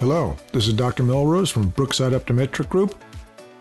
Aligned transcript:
Hello, 0.00 0.34
this 0.54 0.66
is 0.66 0.72
Dr. 0.72 1.02
Melrose 1.02 1.50
from 1.50 1.68
Brookside 1.68 2.12
Optometric 2.12 2.70
Group, 2.70 2.94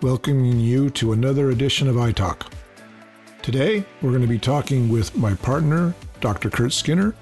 welcoming 0.02 0.57
you 0.57 0.89
to 0.91 1.12
another 1.12 1.50
edition 1.50 1.89
of 1.89 1.97
iTalk. 1.97 2.50
Today, 3.41 3.84
we're 4.02 4.12
going 4.12 4.21
to 4.21 4.27
be 4.27 4.39
talking 4.39 4.88
with 4.88 5.13
my 5.17 5.34
partner, 5.34 5.94
Dr. 6.21 6.49
Kurt 6.49 6.71
Skinner. 6.71 7.13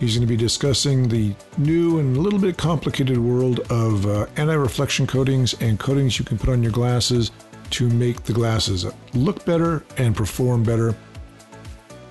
He's 0.00 0.16
going 0.16 0.28
to 0.28 0.30
be 0.30 0.36
discussing 0.36 1.08
the 1.08 1.34
new 1.56 1.98
and 1.98 2.14
a 2.14 2.20
little 2.20 2.38
bit 2.38 2.58
complicated 2.58 3.16
world 3.16 3.60
of 3.70 4.04
uh, 4.04 4.26
anti 4.36 4.52
reflection 4.52 5.06
coatings 5.06 5.54
and 5.62 5.78
coatings 5.78 6.18
you 6.18 6.24
can 6.26 6.36
put 6.36 6.50
on 6.50 6.62
your 6.62 6.72
glasses 6.72 7.30
to 7.70 7.88
make 7.88 8.22
the 8.24 8.34
glasses 8.34 8.84
look 9.14 9.46
better 9.46 9.82
and 9.96 10.14
perform 10.14 10.62
better. 10.62 10.94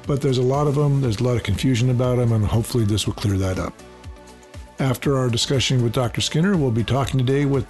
But 0.08 0.22
there's 0.24 0.40
a 0.40 0.42
lot 0.42 0.66
of 0.66 0.74
them, 0.74 1.02
there's 1.02 1.20
a 1.20 1.24
lot 1.24 1.38
of 1.38 1.44
confusion 1.44 1.92
about 1.92 2.18
them, 2.18 2.32
and 2.32 2.44
hopefully, 2.44 2.84
this 2.84 3.06
will 3.06 3.14
clear 3.14 3.38
that 3.38 3.60
up. 3.60 3.76
After 4.82 5.16
our 5.16 5.30
discussion 5.30 5.84
with 5.84 5.94
Dr. 5.94 6.22
Skinner, 6.22 6.58
we'll 6.58 6.72
be 6.72 6.84
talking 6.84 7.20
today 7.20 7.46
with 7.46 7.68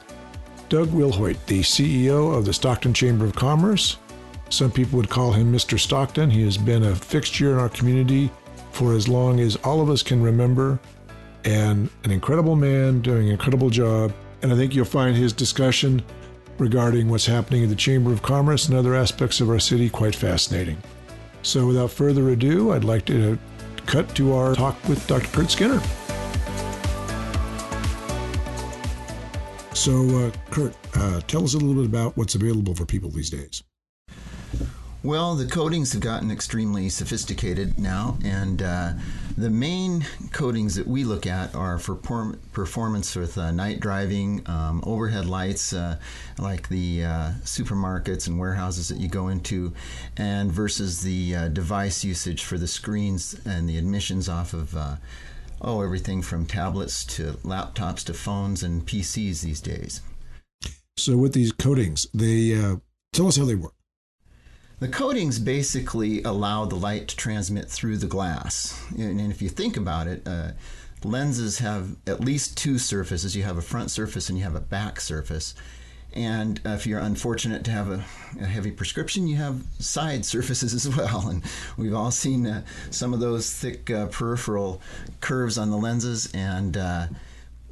Doug 0.69 0.87
Wilhoit, 0.91 1.45
the 1.45 1.59
CEO 1.59 2.33
of 2.33 2.45
the 2.45 2.53
Stockton 2.53 2.93
Chamber 2.93 3.25
of 3.25 3.35
Commerce. 3.35 3.97
Some 4.49 4.71
people 4.71 4.95
would 4.95 5.09
call 5.09 5.33
him 5.33 5.51
Mr. 5.51 5.77
Stockton. 5.77 6.29
He 6.29 6.41
has 6.45 6.57
been 6.57 6.83
a 6.83 6.95
fixture 6.95 7.51
in 7.51 7.59
our 7.59 7.67
community 7.67 8.31
for 8.71 8.93
as 8.93 9.09
long 9.09 9.41
as 9.41 9.57
all 9.57 9.81
of 9.81 9.89
us 9.89 10.01
can 10.01 10.23
remember, 10.23 10.79
and 11.43 11.89
an 12.05 12.11
incredible 12.11 12.55
man 12.55 13.01
doing 13.01 13.25
an 13.25 13.33
incredible 13.33 13.69
job. 13.69 14.13
And 14.41 14.53
I 14.53 14.55
think 14.55 14.73
you'll 14.73 14.85
find 14.85 15.13
his 15.13 15.33
discussion 15.33 16.01
regarding 16.59 17.09
what's 17.09 17.25
happening 17.25 17.63
in 17.63 17.69
the 17.69 17.75
Chamber 17.75 18.13
of 18.13 18.21
Commerce 18.21 18.69
and 18.69 18.77
other 18.77 18.95
aspects 18.95 19.41
of 19.41 19.49
our 19.49 19.59
city 19.59 19.89
quite 19.89 20.15
fascinating. 20.15 20.77
So, 21.41 21.67
without 21.67 21.91
further 21.91 22.29
ado, 22.29 22.71
I'd 22.71 22.85
like 22.85 23.03
to 23.07 23.37
cut 23.85 24.15
to 24.15 24.31
our 24.31 24.55
talk 24.55 24.77
with 24.87 25.05
Dr. 25.07 25.27
Kurt 25.27 25.51
Skinner. 25.51 25.81
So, 29.81 30.27
uh, 30.27 30.31
Kurt, 30.51 30.75
uh, 30.93 31.21
tell 31.21 31.43
us 31.43 31.55
a 31.55 31.57
little 31.57 31.73
bit 31.73 31.87
about 31.87 32.15
what's 32.15 32.35
available 32.35 32.75
for 32.75 32.85
people 32.85 33.09
these 33.09 33.31
days. 33.31 33.63
Well, 35.01 35.33
the 35.33 35.47
coatings 35.47 35.91
have 35.93 36.03
gotten 36.03 36.29
extremely 36.29 36.87
sophisticated 36.87 37.79
now, 37.79 38.19
and 38.23 38.61
uh, 38.61 38.91
the 39.35 39.49
main 39.49 40.05
coatings 40.33 40.75
that 40.75 40.85
we 40.85 41.03
look 41.03 41.25
at 41.25 41.55
are 41.55 41.79
for 41.79 41.95
performance 41.95 43.15
with 43.15 43.39
uh, 43.39 43.49
night 43.49 43.79
driving, 43.79 44.47
um, 44.47 44.83
overhead 44.85 45.25
lights, 45.25 45.73
uh, 45.73 45.97
like 46.37 46.69
the 46.69 47.03
uh, 47.03 47.31
supermarkets 47.43 48.27
and 48.27 48.37
warehouses 48.37 48.89
that 48.89 48.99
you 48.99 49.07
go 49.07 49.29
into, 49.29 49.73
and 50.15 50.51
versus 50.51 51.01
the 51.01 51.35
uh, 51.35 51.47
device 51.47 52.03
usage 52.03 52.43
for 52.43 52.59
the 52.59 52.67
screens 52.67 53.35
and 53.45 53.67
the 53.67 53.79
admissions 53.79 54.29
off 54.29 54.53
of 54.53 54.77
uh, 54.77 54.97
oh, 55.61 55.81
everything 55.81 56.21
from 56.21 56.45
tablets 56.45 57.05
to 57.05 57.33
laptops 57.43 58.03
to 58.05 58.13
phones 58.13 58.63
and 58.63 58.85
PCs 58.85 59.41
these 59.41 59.61
days. 59.61 60.01
So, 60.97 61.17
with 61.17 61.33
these 61.33 61.51
coatings, 61.51 62.07
they 62.13 62.53
uh, 62.55 62.77
tell 63.13 63.27
us 63.27 63.37
how 63.37 63.45
they 63.45 63.55
work. 63.55 63.73
The 64.79 64.87
coatings 64.87 65.37
basically 65.37 66.23
allow 66.23 66.65
the 66.65 66.75
light 66.75 67.07
to 67.09 67.15
transmit 67.15 67.69
through 67.69 67.97
the 67.97 68.07
glass. 68.07 68.83
And 68.97 69.31
if 69.31 69.39
you 69.39 69.47
think 69.47 69.77
about 69.77 70.07
it, 70.07 70.27
uh, 70.27 70.53
lenses 71.03 71.59
have 71.59 71.97
at 72.07 72.21
least 72.21 72.57
two 72.57 72.79
surfaces. 72.79 73.35
You 73.35 73.43
have 73.43 73.57
a 73.57 73.61
front 73.61 73.91
surface 73.91 74.27
and 74.27 74.37
you 74.39 74.43
have 74.43 74.55
a 74.55 74.59
back 74.59 74.99
surface. 74.99 75.53
And 76.13 76.59
uh, 76.65 76.71
if 76.71 76.85
you're 76.85 76.99
unfortunate 76.99 77.63
to 77.65 77.71
have 77.71 77.89
a, 77.89 78.03
a, 78.39 78.45
heavy 78.45 78.71
prescription, 78.71 79.27
you 79.27 79.37
have 79.37 79.63
side 79.79 80.25
surfaces 80.25 80.73
as 80.85 80.95
well. 80.95 81.29
And 81.29 81.43
we've 81.77 81.93
all 81.93 82.11
seen 82.11 82.45
uh, 82.47 82.63
some 82.89 83.13
of 83.13 83.19
those 83.19 83.51
thick 83.53 83.89
uh, 83.89 84.07
peripheral 84.07 84.81
curves 85.21 85.57
on 85.57 85.71
the 85.71 85.77
lenses. 85.77 86.29
And 86.33 86.75
uh, 86.75 87.07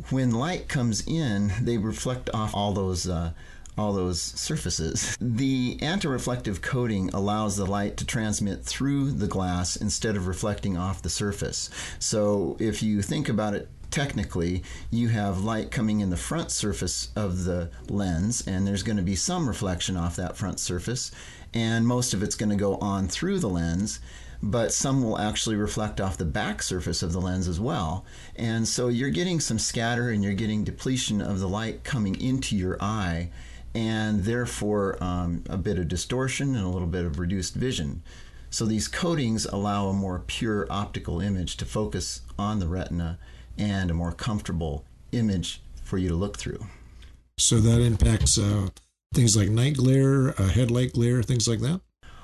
when 0.10 0.32
light 0.32 0.70
comes 0.70 1.06
in, 1.06 1.52
they 1.62 1.78
reflect 1.78 2.30
off 2.34 2.54
all 2.54 2.74
those. 2.74 3.08
Uh, 3.08 3.34
all 3.78 3.94
those 3.94 4.22
surfaces. 4.22 5.16
The 5.22 5.80
anti-reflective 5.82 6.62
coating 6.62 7.10
allows 7.14 7.56
the 7.56 7.66
light 7.66 7.96
to 7.98 8.06
transmit 8.06 8.66
through 8.66 9.12
the 9.12 9.28
glass 9.28 9.78
instead 9.78 10.18
of 10.18 10.28
reflecting 10.28 10.76
off 10.76 11.02
the 11.02 11.10
surface. 11.10 11.70
So 11.98 12.58
if 12.60 12.84
you 12.84 13.02
think 13.02 13.30
about 13.30 13.54
it 13.54 13.70
technically, 13.92 14.64
you 14.92 15.10
have 15.10 15.44
light 15.44 15.72
coming 15.72 16.00
in 16.00 16.10
the 16.10 16.18
front 16.18 16.52
surface 16.52 17.12
of 17.16 17.44
the 17.44 17.70
lens, 17.88 18.46
and 18.48 18.66
there's 18.66 18.84
going 18.84 18.98
to 18.98 19.04
be 19.04 19.16
some 19.16 19.48
reflection 19.48 19.98
off 19.98 20.16
that 20.16 20.38
front 20.38 20.60
surface, 20.60 21.12
and 21.54 21.88
most 21.88 22.14
of 22.14 22.24
it's 22.24 22.36
going 22.36 22.50
to 22.50 22.56
go 22.56 22.78
on 22.78 23.08
through 23.08 23.40
the 23.40 23.50
lens. 23.50 24.00
But 24.42 24.72
some 24.72 25.04
will 25.04 25.20
actually 25.20 25.58
reflect 25.58 26.00
off 26.00 26.18
the 26.18 26.24
back 26.24 26.62
surface 26.62 27.04
of 27.04 27.12
the 27.12 27.20
lens 27.20 27.50
as 27.50 27.60
well. 27.60 28.06
And 28.38 28.66
so 28.66 28.88
you're 28.88 29.10
getting 29.10 29.42
some 29.42 29.60
scatter 29.60 30.12
and 30.12 30.24
you're 30.24 30.32
getting 30.32 30.64
depletion 30.64 31.20
of 31.20 31.40
the 31.40 31.50
light 31.50 31.84
coming 31.84 32.20
into 32.22 32.56
your 32.56 32.78
eye, 32.80 33.32
and 33.76 34.24
therefore 34.24 34.98
um, 35.04 35.44
a 35.50 35.58
bit 35.58 35.78
of 35.78 35.90
distortion 35.90 36.56
and 36.56 36.64
a 36.64 36.70
little 36.70 36.88
bit 36.88 37.04
of 37.04 37.20
reduced 37.20 37.56
vision. 37.56 38.02
So 38.50 38.66
these 38.66 38.88
coatings 38.88 39.46
allow 39.46 39.90
a 39.90 39.94
more 39.94 40.24
pure 40.26 40.66
optical 40.70 41.20
image 41.20 41.58
to 41.58 41.66
focus 41.66 42.22
on 42.38 42.60
the 42.60 42.68
retina 42.68 43.20
and 43.60 43.92
a 43.92 43.94
more 43.94 44.12
comfortable 44.12 44.86
image 45.12 45.62
for 45.84 45.98
you 45.98 46.10
to 46.10 46.16
look 46.16 46.38
through. 46.38 46.66
So 47.38 47.60
that 47.60 47.82
impacts 47.82 48.38
uh, 48.38 48.70
things 49.14 49.36
like 49.36 49.50
night 49.50 49.78
glare, 49.78 50.30
uh, 50.40 50.48
headlight 50.48 50.94
glare, 50.94 51.22
things 51.22 51.48
like 51.48 51.60
that? 51.60 51.82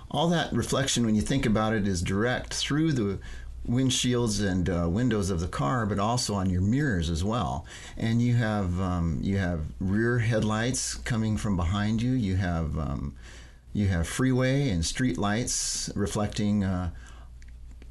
All 0.09 0.29
that 0.29 0.53
reflection, 0.53 1.05
when 1.05 1.15
you 1.15 1.21
think 1.21 1.45
about 1.45 1.73
it, 1.73 1.87
is 1.87 2.01
direct 2.01 2.53
through 2.53 2.93
the 2.93 3.19
windshields 3.67 4.45
and 4.45 4.69
uh, 4.69 4.87
windows 4.87 5.29
of 5.29 5.39
the 5.39 5.47
car, 5.47 5.85
but 5.85 5.99
also 5.99 6.35
on 6.35 6.49
your 6.49 6.61
mirrors 6.61 7.09
as 7.09 7.23
well. 7.23 7.65
And 7.97 8.21
you 8.21 8.35
have 8.35 8.79
um, 8.79 9.19
you 9.21 9.37
have 9.37 9.61
rear 9.79 10.19
headlights 10.19 10.95
coming 10.95 11.37
from 11.37 11.57
behind 11.57 12.01
you. 12.01 12.11
You 12.11 12.35
have 12.35 12.77
um, 12.77 13.15
you 13.73 13.87
have 13.87 14.07
freeway 14.07 14.69
and 14.69 14.85
street 14.85 15.17
lights 15.17 15.89
reflecting 15.95 16.63
uh, 16.63 16.91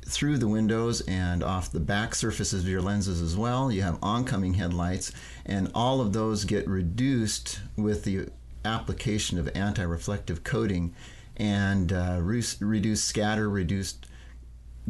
through 0.06 0.38
the 0.38 0.48
windows 0.48 1.00
and 1.02 1.42
off 1.42 1.72
the 1.72 1.80
back 1.80 2.14
surfaces 2.14 2.62
of 2.62 2.68
your 2.68 2.82
lenses 2.82 3.20
as 3.20 3.36
well. 3.36 3.70
You 3.70 3.82
have 3.82 3.98
oncoming 4.02 4.54
headlights, 4.54 5.12
and 5.46 5.70
all 5.74 6.00
of 6.00 6.12
those 6.12 6.44
get 6.44 6.66
reduced 6.68 7.60
with 7.76 8.04
the 8.04 8.28
application 8.64 9.38
of 9.38 9.50
anti 9.54 9.82
reflective 9.82 10.44
coating 10.44 10.94
and 11.36 11.92
uh, 11.92 12.18
re- 12.20 12.42
reduce 12.60 13.02
scatter, 13.02 13.48
reduced 13.48 14.06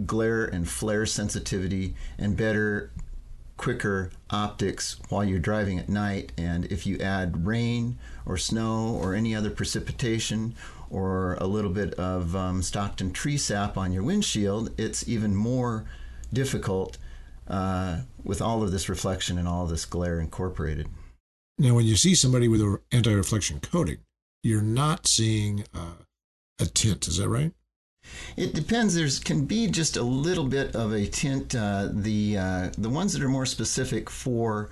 glare 0.06 0.44
and 0.44 0.68
flare 0.68 1.06
sensitivity, 1.06 1.94
and 2.18 2.36
better, 2.36 2.90
quicker 3.56 4.10
optics 4.30 4.96
while 5.08 5.24
you're 5.24 5.38
driving 5.38 5.78
at 5.78 5.88
night. 5.88 6.32
And 6.36 6.64
if 6.66 6.86
you 6.86 6.98
add 6.98 7.46
rain 7.46 7.98
or 8.26 8.36
snow 8.36 8.98
or 9.00 9.14
any 9.14 9.34
other 9.34 9.50
precipitation 9.50 10.54
or 10.90 11.34
a 11.34 11.46
little 11.46 11.70
bit 11.70 11.94
of 11.94 12.34
um, 12.36 12.62
Stockton 12.62 13.12
tree 13.12 13.36
sap 13.36 13.76
on 13.76 13.92
your 13.92 14.02
windshield, 14.02 14.70
it's 14.78 15.08
even 15.08 15.34
more 15.34 15.84
difficult 16.32 16.98
uh, 17.48 18.00
with 18.22 18.40
all 18.40 18.62
of 18.62 18.72
this 18.72 18.88
reflection 18.88 19.38
and 19.38 19.46
all 19.46 19.66
this 19.66 19.84
glare 19.84 20.20
incorporated. 20.20 20.88
Now, 21.58 21.74
when 21.74 21.86
you 21.86 21.96
see 21.96 22.14
somebody 22.14 22.48
with 22.48 22.60
an 22.60 22.78
anti 22.90 23.12
reflection 23.12 23.60
coating, 23.60 23.98
you're 24.42 24.62
not 24.62 25.06
seeing 25.06 25.64
uh, 25.74 25.94
a 26.58 26.66
tint, 26.66 27.06
is 27.06 27.18
that 27.18 27.28
right? 27.28 27.52
It 28.36 28.52
depends. 28.54 28.94
There's 28.94 29.18
can 29.18 29.46
be 29.46 29.68
just 29.68 29.96
a 29.96 30.02
little 30.02 30.44
bit 30.44 30.74
of 30.76 30.92
a 30.92 31.06
tint. 31.06 31.54
Uh, 31.54 31.88
the 31.90 32.36
uh, 32.36 32.70
the 32.76 32.90
ones 32.90 33.12
that 33.12 33.22
are 33.22 33.28
more 33.28 33.46
specific 33.46 34.10
for 34.10 34.68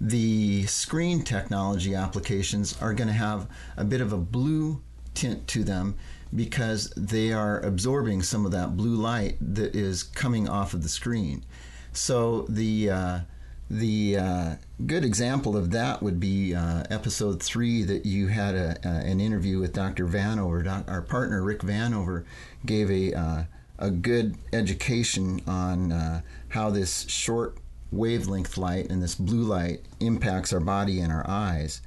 the 0.00 0.66
screen 0.66 1.22
technology 1.22 1.94
applications 1.94 2.80
are 2.80 2.94
going 2.94 3.08
to 3.08 3.14
have 3.14 3.48
a 3.76 3.84
bit 3.84 4.00
of 4.00 4.12
a 4.12 4.18
blue 4.18 4.82
tint 5.18 5.48
to 5.48 5.64
them 5.64 5.96
because 6.34 6.92
they 6.96 7.32
are 7.32 7.60
absorbing 7.60 8.22
some 8.22 8.44
of 8.46 8.52
that 8.52 8.76
blue 8.76 8.94
light 8.94 9.36
that 9.40 9.74
is 9.74 10.02
coming 10.02 10.48
off 10.48 10.74
of 10.74 10.82
the 10.82 10.88
screen. 10.88 11.44
So 11.92 12.42
the 12.48 12.90
uh, 12.90 13.20
the 13.68 14.16
uh, 14.16 14.54
good 14.86 15.04
example 15.04 15.56
of 15.56 15.72
that 15.72 16.02
would 16.02 16.20
be 16.20 16.54
uh, 16.54 16.84
episode 16.90 17.42
three 17.42 17.82
that 17.82 18.06
you 18.06 18.28
had 18.28 18.54
a, 18.54 18.78
an 18.84 19.20
interview 19.20 19.58
with 19.58 19.72
Dr. 19.72 20.06
Vanover. 20.06 20.64
Doc, 20.64 20.84
our 20.86 21.02
partner 21.02 21.42
Rick 21.42 21.60
Vanover 21.60 22.24
gave 22.64 22.90
a 22.90 23.12
uh, 23.12 23.42
a 23.78 23.90
good 23.90 24.36
education 24.52 25.40
on 25.46 25.92
uh, 25.92 26.20
how 26.50 26.70
this 26.70 27.08
short 27.08 27.58
wavelength 27.90 28.56
light 28.56 28.90
and 28.90 29.02
this 29.02 29.14
blue 29.14 29.42
light 29.42 29.80
impacts 29.98 30.52
our 30.52 30.60
body 30.60 31.00
and 31.00 31.12
our 31.12 31.24
eyes. 31.28 31.80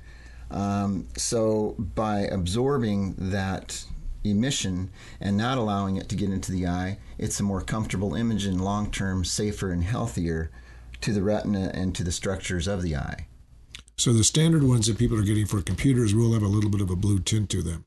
Um, 0.52 1.08
so 1.18 1.76
by 1.78 2.22
absorbing 2.22 3.16
that 3.18 3.86
emission 4.24 4.92
and 5.20 5.36
not 5.38 5.58
allowing 5.58 5.98
it 5.98 6.10
to 6.10 6.16
get 6.16 6.30
into 6.30 6.52
the 6.52 6.68
eye, 6.68 6.98
it's 7.18 7.40
a 7.40 7.44
more 7.44 7.62
comfortable 7.62 8.16
image 8.16 8.46
and 8.46 8.62
long 8.62 8.92
term 8.92 9.26
safer 9.26 9.72
and 9.72 9.84
healthier 9.84 10.52
to 11.02 11.14
the 11.14 11.24
retina 11.24 11.72
and 11.74 11.96
to 11.96 12.04
the 12.04 12.12
structures 12.12 12.68
of 12.68 12.82
the 12.82 12.96
eye. 12.96 13.28
So 13.98 14.14
the 14.14 14.24
standard 14.24 14.64
ones 14.64 14.88
that 14.88 14.98
people 14.98 15.18
are 15.18 15.24
getting 15.24 15.46
for 15.46 15.62
computers 15.62 16.14
will 16.14 16.34
have 16.34 16.44
a 16.44 16.48
little 16.48 16.70
bit 16.70 16.82
of 16.82 16.90
a 16.90 16.96
blue 16.96 17.20
tint 17.20 17.50
to 17.52 17.62
them. 17.62 17.86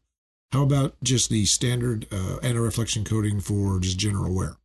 How 0.53 0.63
about 0.63 0.95
just 1.03 1.31
the 1.31 1.45
standard 1.45 2.07
uh, 2.13 2.37
anti-reflection 2.43 3.05
coating 3.05 3.41
for 3.41 3.81
just 3.81 3.99
general 3.99 4.33
wear? 4.33 4.57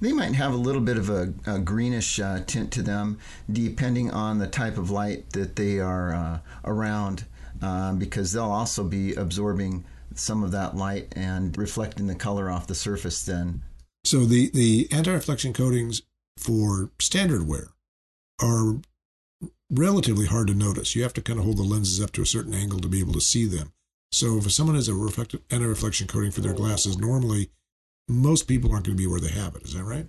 They 0.00 0.12
might 0.12 0.34
have 0.34 0.52
a 0.52 0.56
little 0.56 0.80
bit 0.80 0.96
of 0.96 1.10
a, 1.10 1.34
a 1.46 1.58
greenish 1.58 2.18
uh, 2.18 2.40
tint 2.46 2.72
to 2.72 2.82
them, 2.82 3.18
depending 3.52 4.10
on 4.10 4.38
the 4.38 4.46
type 4.48 4.78
of 4.78 4.90
light 4.90 5.30
that 5.34 5.56
they 5.56 5.78
are 5.78 6.14
uh, 6.14 6.38
around, 6.64 7.26
um, 7.62 7.98
because 7.98 8.32
they'll 8.32 8.44
also 8.44 8.84
be 8.84 9.14
absorbing 9.14 9.84
some 10.14 10.42
of 10.42 10.50
that 10.50 10.76
light 10.76 11.12
and 11.16 11.56
reflecting 11.56 12.06
the 12.06 12.14
color 12.14 12.50
off 12.50 12.66
the 12.66 12.74
surface 12.74 13.24
then. 13.24 13.62
So 14.04 14.24
the, 14.24 14.50
the 14.50 14.88
anti-reflection 14.90 15.52
coatings 15.52 16.02
for 16.36 16.90
standard 16.98 17.46
wear 17.46 17.68
are 18.42 18.80
relatively 19.70 20.26
hard 20.26 20.48
to 20.48 20.54
notice. 20.54 20.96
You 20.96 21.02
have 21.02 21.12
to 21.14 21.22
kind 21.22 21.38
of 21.38 21.44
hold 21.44 21.58
the 21.58 21.62
lenses 21.62 22.02
up 22.02 22.12
to 22.12 22.22
a 22.22 22.26
certain 22.26 22.54
angle 22.54 22.80
to 22.80 22.88
be 22.88 23.00
able 23.00 23.12
to 23.12 23.20
see 23.20 23.44
them. 23.44 23.72
So 24.12 24.38
if 24.38 24.50
someone 24.50 24.74
has 24.74 24.88
a 24.88 24.94
reflective 24.94 25.42
anti-reflection 25.50 26.08
coating 26.08 26.32
for 26.32 26.40
their 26.40 26.54
glasses, 26.54 26.98
normally 26.98 27.50
most 28.08 28.48
people 28.48 28.72
aren't 28.72 28.86
going 28.86 28.96
to 28.96 29.00
be 29.02 29.06
where 29.06 29.20
they 29.20 29.28
have 29.28 29.54
it. 29.54 29.62
Is 29.62 29.74
that 29.74 29.84
right? 29.84 30.06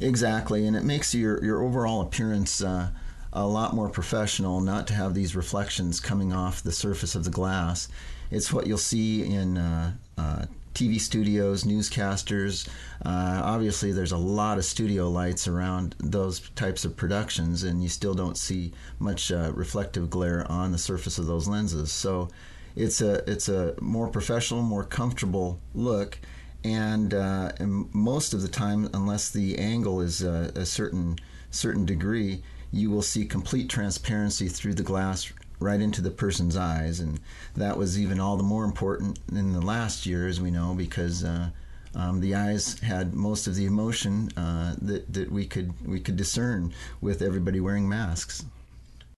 Exactly, 0.00 0.66
and 0.66 0.76
it 0.76 0.84
makes 0.84 1.14
your 1.14 1.42
your 1.44 1.62
overall 1.62 2.00
appearance 2.00 2.62
uh, 2.62 2.90
a 3.32 3.46
lot 3.46 3.74
more 3.74 3.88
professional. 3.88 4.60
Not 4.60 4.86
to 4.88 4.94
have 4.94 5.14
these 5.14 5.36
reflections 5.36 6.00
coming 6.00 6.32
off 6.32 6.62
the 6.62 6.72
surface 6.72 7.14
of 7.14 7.24
the 7.24 7.30
glass. 7.30 7.88
It's 8.30 8.52
what 8.52 8.66
you'll 8.66 8.78
see 8.78 9.24
in 9.24 9.58
uh, 9.58 9.92
uh, 10.16 10.46
TV 10.74 11.00
studios, 11.00 11.64
newscasters. 11.64 12.68
Uh, 13.04 13.40
obviously, 13.42 13.92
there's 13.92 14.12
a 14.12 14.16
lot 14.16 14.58
of 14.58 14.64
studio 14.64 15.08
lights 15.08 15.48
around 15.48 15.94
those 15.98 16.40
types 16.50 16.84
of 16.84 16.96
productions, 16.96 17.64
and 17.64 17.82
you 17.82 17.88
still 17.88 18.14
don't 18.14 18.36
see 18.36 18.72
much 18.98 19.32
uh, 19.32 19.50
reflective 19.54 20.10
glare 20.10 20.50
on 20.50 20.72
the 20.72 20.78
surface 20.78 21.18
of 21.18 21.26
those 21.26 21.48
lenses. 21.48 21.90
So, 21.90 22.28
it's 22.76 23.00
a 23.00 23.28
it's 23.30 23.48
a 23.48 23.74
more 23.80 24.08
professional, 24.08 24.62
more 24.62 24.84
comfortable 24.84 25.60
look, 25.74 26.18
and, 26.62 27.14
uh, 27.14 27.52
and 27.58 27.92
most 27.94 28.34
of 28.34 28.42
the 28.42 28.48
time, 28.48 28.88
unless 28.94 29.30
the 29.30 29.58
angle 29.58 30.00
is 30.00 30.22
a, 30.22 30.52
a 30.54 30.66
certain 30.66 31.18
certain 31.50 31.84
degree, 31.84 32.42
you 32.72 32.90
will 32.90 33.02
see 33.02 33.24
complete 33.24 33.68
transparency 33.68 34.48
through 34.48 34.74
the 34.74 34.82
glass 34.82 35.32
right 35.58 35.80
into 35.80 36.00
the 36.00 36.10
person's 36.10 36.56
eyes, 36.56 37.00
and 37.00 37.20
that 37.56 37.76
was 37.76 38.00
even 38.00 38.18
all 38.18 38.36
the 38.36 38.42
more 38.42 38.64
important 38.64 39.18
in 39.30 39.52
the 39.52 39.60
last 39.60 40.06
year, 40.06 40.26
as 40.26 40.40
we 40.40 40.50
know, 40.50 40.74
because 40.74 41.22
uh, 41.24 41.50
um, 41.94 42.20
the 42.20 42.34
eyes 42.34 42.78
had 42.80 43.14
most 43.14 43.46
of 43.46 43.54
the 43.54 43.66
emotion 43.66 44.30
uh, 44.36 44.74
that 44.80 45.12
that 45.12 45.30
we 45.30 45.46
could 45.46 45.72
we 45.86 46.00
could 46.00 46.16
discern 46.16 46.72
with 47.00 47.22
everybody 47.22 47.60
wearing 47.60 47.88
masks. 47.88 48.44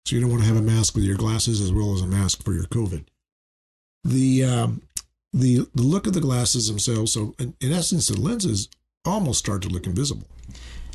So 0.04 0.16
you 0.16 0.22
don't 0.22 0.30
want 0.30 0.42
to 0.42 0.48
have 0.48 0.56
a 0.56 0.62
mask 0.62 0.94
with 0.94 1.04
your 1.04 1.16
glasses 1.16 1.60
as 1.60 1.72
well 1.72 1.94
as 1.94 2.00
a 2.00 2.06
mask 2.06 2.42
for 2.42 2.52
your 2.52 2.64
COVID. 2.64 3.04
The 4.04 4.44
um, 4.44 4.82
the 5.32 5.68
the 5.74 5.82
look 5.82 6.06
of 6.06 6.14
the 6.14 6.20
glasses 6.20 6.68
themselves. 6.68 7.12
So 7.12 7.34
in, 7.38 7.54
in 7.60 7.72
essence, 7.72 8.08
the 8.08 8.20
lenses 8.20 8.68
almost 9.04 9.38
start 9.38 9.62
to 9.62 9.68
look 9.68 9.86
invisible. 9.86 10.26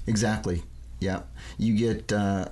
Exactly. 0.07 0.63
Yeah, 0.99 1.21
you 1.57 1.75
get 1.75 2.11
uh, 2.11 2.49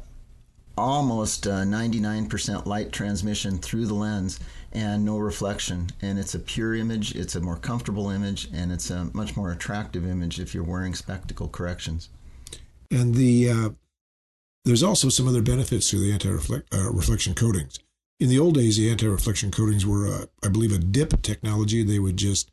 almost 0.78 1.48
uh, 1.48 1.64
99% 1.64 2.66
light 2.66 2.92
transmission 2.92 3.58
through 3.58 3.88
the 3.88 3.94
lens 3.94 4.40
and 4.74 5.06
no 5.06 5.18
reflection. 5.18 5.90
And 6.02 6.20
it's 6.20 6.36
a 6.36 6.40
pure 6.40 6.76
image, 6.76 7.16
it's 7.16 7.36
a 7.36 7.42
more 7.42 7.56
comfortable 7.56 8.10
image, 8.10 8.50
and 8.54 8.72
it's 8.72 8.90
a 8.90 9.10
much 9.14 9.38
more 9.38 9.52
attractive 9.52 10.06
image 10.06 10.40
if 10.40 10.54
you're 10.54 10.64
wearing 10.64 10.94
spectacle 10.94 11.48
corrections. 11.48 12.10
And 12.92 13.16
the 13.16 13.50
uh, 13.50 13.70
there's 14.66 14.84
also 14.84 15.10
some 15.10 15.28
other 15.28 15.42
benefits 15.42 15.90
to 15.92 16.00
the 16.00 16.12
anti-reflection 16.12 17.32
uh, 17.32 17.36
coatings. 17.36 17.80
In 18.20 18.30
the 18.30 18.40
old 18.40 18.56
days, 18.56 18.78
the 18.78 18.90
anti-reflection 18.90 19.52
coatings 19.52 19.86
were, 19.86 20.08
uh, 20.08 20.26
I 20.44 20.50
believe, 20.50 20.74
a 20.74 20.80
dip 20.80 21.22
technology. 21.22 21.84
They 21.84 22.00
would 22.00 22.18
just 22.18 22.52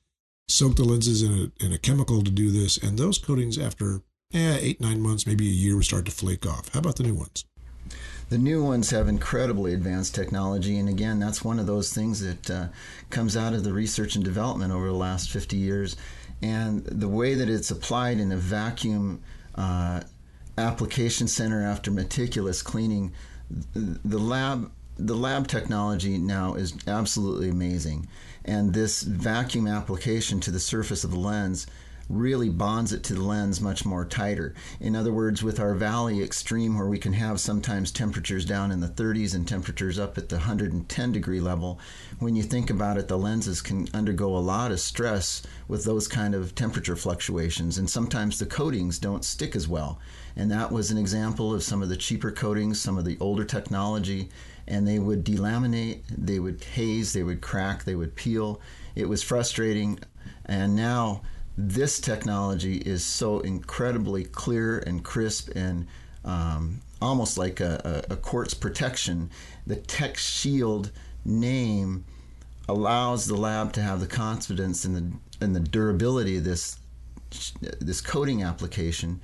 soak 0.49 0.77
the 0.77 0.85
lenses 0.85 1.23
in 1.23 1.33
a, 1.33 1.65
in 1.65 1.73
a 1.73 1.79
chemical 1.79 2.23
to 2.23 2.31
do 2.31 2.51
this, 2.51 2.77
and 2.77 2.99
those 2.99 3.19
coatings, 3.19 3.59
after 3.59 4.03
eh, 4.33 4.59
eight 4.61 4.81
nine 4.81 5.01
months, 5.01 5.27
maybe 5.27 5.47
a 5.49 5.53
year, 5.53 5.77
would 5.77 5.85
start 5.85 6.07
to 6.07 6.13
flake 6.13 6.47
off. 6.47 6.69
How 6.73 6.81
about 6.81 6.97
the 6.97 7.03
new 7.03 7.15
ones? 7.15 7.45
The 8.29 8.39
new 8.39 8.65
ones 8.65 8.91
have 8.91 9.09
incredibly 9.09 9.75
advanced 9.75 10.15
technology, 10.15 10.79
and 10.79 10.89
again, 10.89 11.19
that's 11.19 11.45
one 11.45 11.59
of 11.59 11.67
those 11.67 11.93
things 11.93 12.21
that 12.21 12.51
uh, 12.51 12.67
comes 13.11 13.37
out 13.37 13.53
of 13.53 13.63
the 13.63 13.75
research 13.75 14.15
and 14.15 14.25
development 14.25 14.73
over 14.73 14.87
the 14.87 14.95
last 14.95 15.31
50 15.31 15.57
years. 15.57 15.97
And 16.41 16.85
the 16.85 17.09
way 17.09 17.35
that 17.35 17.49
it's 17.49 17.71
applied 17.71 18.19
in 18.19 18.33
a 18.33 18.37
vacuum 18.37 19.23
uh, 19.55 20.01
application 20.57 21.29
center 21.29 21.63
after 21.63 21.91
meticulous 21.91 22.63
cleaning, 22.63 23.13
the 23.75 24.19
lab 24.19 24.71
the 24.99 25.15
lab 25.15 25.49
technology 25.49 26.19
now 26.19 26.55
is 26.55 26.75
absolutely 26.87 27.49
amazing. 27.49 28.07
And 28.45 28.73
this 28.73 29.03
vacuum 29.03 29.67
application 29.67 30.41
to 30.41 30.51
the 30.51 30.61
surface 30.61 31.03
of 31.03 31.11
the 31.11 31.19
lens 31.19 31.67
really 32.09 32.49
bonds 32.49 32.93
it 32.93 33.03
to 33.05 33.15
the 33.15 33.23
lens 33.23 33.61
much 33.61 33.85
more 33.85 34.05
tighter. 34.05 34.55
In 34.81 34.95
other 34.95 35.13
words, 35.13 35.43
with 35.43 35.61
our 35.61 35.75
valley 35.75 36.23
extreme, 36.23 36.77
where 36.77 36.89
we 36.89 36.99
can 36.99 37.13
have 37.15 37.41
sometimes 37.41 37.91
temperatures 37.91 38.45
down 38.45 38.71
in 38.71 38.81
the 38.81 38.89
30s 38.89 39.35
and 39.35 39.47
temperatures 39.47 39.99
up 39.99 40.19
at 40.19 40.29
the 40.29 40.37
110 40.37 41.13
degree 41.13 41.41
level, 41.41 41.79
when 42.19 42.37
you 42.37 42.43
think 42.43 42.71
about 42.71 42.99
it, 42.99 43.09
the 43.09 43.19
lenses 43.19 43.63
can 43.63 43.89
undergo 43.95 44.37
a 44.37 44.39
lot 44.39 44.73
of 44.73 44.81
stress 44.81 45.43
with 45.69 45.85
those 45.85 46.09
kind 46.09 46.35
of 46.35 46.55
temperature 46.55 46.97
fluctuations, 46.97 47.79
and 47.79 47.89
sometimes 47.89 48.39
the 48.39 48.47
coatings 48.47 48.99
don't 48.99 49.25
stick 49.25 49.57
as 49.57 49.69
well. 49.69 49.99
And 50.37 50.51
that 50.51 50.73
was 50.73 50.91
an 50.91 50.99
example 50.99 51.55
of 51.55 51.63
some 51.63 51.83
of 51.83 51.89
the 51.89 51.97
cheaper 51.97 52.31
coatings, 52.31 52.81
some 52.81 52.99
of 52.99 53.05
the 53.05 53.19
older 53.21 53.45
technology, 53.45 54.29
and 54.67 54.87
they 54.87 54.99
would 54.99 55.25
delaminate, 55.25 56.03
they 56.11 56.39
would 56.39 56.63
haze, 56.63 57.13
they 57.13 57.23
would 57.23 57.41
crack, 57.41 57.85
they 57.85 57.95
would 57.95 58.15
peel. 58.15 58.61
It 58.95 59.09
was 59.09 59.23
frustrating, 59.23 59.99
and 60.47 60.77
now 60.77 61.23
this 61.57 62.01
technology 62.01 62.77
is 62.77 63.05
so 63.05 63.41
incredibly 63.41 64.25
clear 64.25 64.79
and 64.79 65.05
crisp 65.05 65.51
and 65.55 65.87
um, 66.25 66.81
almost 67.01 67.37
like 67.37 67.61
a, 67.61 68.05
a, 68.09 68.15
a, 68.15 68.17
quartz 68.17 68.55
protection. 68.55 69.31
The 69.67 69.77
Tech 69.77 70.17
Shield 70.17 70.93
name 71.25 72.05
allows 72.69 73.27
the 73.27 73.37
lab 73.37 73.73
to 73.75 73.83
have 73.83 74.01
the 74.01 74.07
confidence 74.07 74.85
in 74.85 74.95
the 74.95 75.45
in 75.45 75.53
the 75.53 75.61
durability 75.61 76.39
of 76.39 76.45
this 76.45 76.79
this 77.81 78.01
coating 78.01 78.43
application 78.43 79.21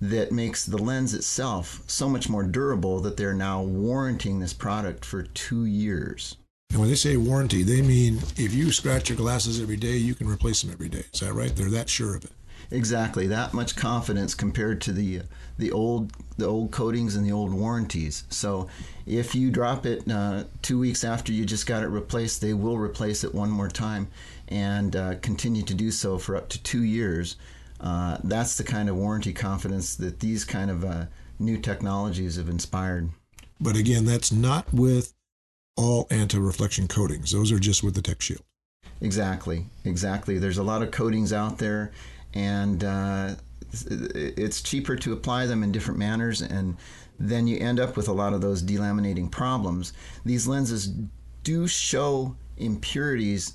that 0.00 0.32
makes 0.32 0.64
the 0.64 0.78
lens 0.78 1.12
itself 1.12 1.82
so 1.86 2.08
much 2.08 2.28
more 2.28 2.44
durable 2.44 3.00
that 3.00 3.16
they're 3.16 3.34
now 3.34 3.60
warranting 3.62 4.38
this 4.38 4.52
product 4.52 5.04
for 5.04 5.22
two 5.22 5.64
years. 5.64 6.36
And 6.70 6.80
when 6.80 6.90
they 6.90 6.96
say 6.96 7.16
warranty, 7.16 7.62
they 7.62 7.80
mean 7.80 8.18
if 8.36 8.52
you 8.52 8.72
scratch 8.72 9.08
your 9.08 9.16
glasses 9.16 9.60
every 9.60 9.76
day, 9.76 9.96
you 9.96 10.14
can 10.14 10.28
replace 10.28 10.62
them 10.62 10.70
every 10.70 10.88
day. 10.88 11.04
Is 11.12 11.20
that 11.20 11.32
right? 11.32 11.54
They're 11.54 11.70
that 11.70 11.88
sure 11.88 12.14
of 12.14 12.24
it. 12.24 12.30
Exactly, 12.70 13.26
that 13.28 13.54
much 13.54 13.76
confidence 13.76 14.34
compared 14.34 14.82
to 14.82 14.92
the 14.92 15.22
the 15.56 15.72
old 15.72 16.12
the 16.36 16.44
old 16.46 16.70
coatings 16.70 17.16
and 17.16 17.24
the 17.24 17.32
old 17.32 17.54
warranties. 17.54 18.24
So, 18.28 18.68
if 19.06 19.34
you 19.34 19.50
drop 19.50 19.86
it 19.86 20.10
uh, 20.10 20.44
two 20.60 20.78
weeks 20.78 21.02
after 21.02 21.32
you 21.32 21.46
just 21.46 21.66
got 21.66 21.82
it 21.82 21.86
replaced, 21.86 22.42
they 22.42 22.52
will 22.52 22.76
replace 22.76 23.24
it 23.24 23.34
one 23.34 23.50
more 23.50 23.68
time 23.68 24.08
and 24.48 24.94
uh, 24.94 25.14
continue 25.22 25.62
to 25.62 25.74
do 25.74 25.90
so 25.90 26.18
for 26.18 26.36
up 26.36 26.50
to 26.50 26.62
two 26.62 26.82
years. 26.82 27.36
Uh, 27.80 28.18
that's 28.24 28.58
the 28.58 28.64
kind 28.64 28.90
of 28.90 28.96
warranty 28.96 29.32
confidence 29.32 29.96
that 29.96 30.20
these 30.20 30.44
kind 30.44 30.70
of 30.70 30.84
uh, 30.84 31.06
new 31.38 31.56
technologies 31.56 32.36
have 32.36 32.50
inspired. 32.50 33.08
But 33.60 33.76
again, 33.76 34.04
that's 34.04 34.30
not 34.30 34.72
with 34.74 35.14
all 35.78 36.08
anti-reflection 36.10 36.88
coatings. 36.88 37.30
Those 37.30 37.52
are 37.52 37.58
just 37.60 37.84
with 37.84 37.94
the 37.94 38.02
Tech 38.02 38.20
Shield. 38.20 38.42
Exactly, 39.00 39.64
exactly. 39.84 40.38
There's 40.38 40.58
a 40.58 40.62
lot 40.62 40.82
of 40.82 40.90
coatings 40.90 41.32
out 41.32 41.58
there, 41.58 41.92
and 42.34 42.82
uh, 42.82 43.36
it's 43.72 44.60
cheaper 44.60 44.96
to 44.96 45.12
apply 45.12 45.46
them 45.46 45.62
in 45.62 45.70
different 45.70 45.98
manners, 45.98 46.42
and 46.42 46.76
then 47.20 47.46
you 47.46 47.58
end 47.58 47.78
up 47.78 47.96
with 47.96 48.08
a 48.08 48.12
lot 48.12 48.32
of 48.32 48.40
those 48.40 48.60
delaminating 48.60 49.30
problems. 49.30 49.92
These 50.24 50.48
lenses 50.48 50.92
do 51.44 51.68
show 51.68 52.36
impurities 52.56 53.54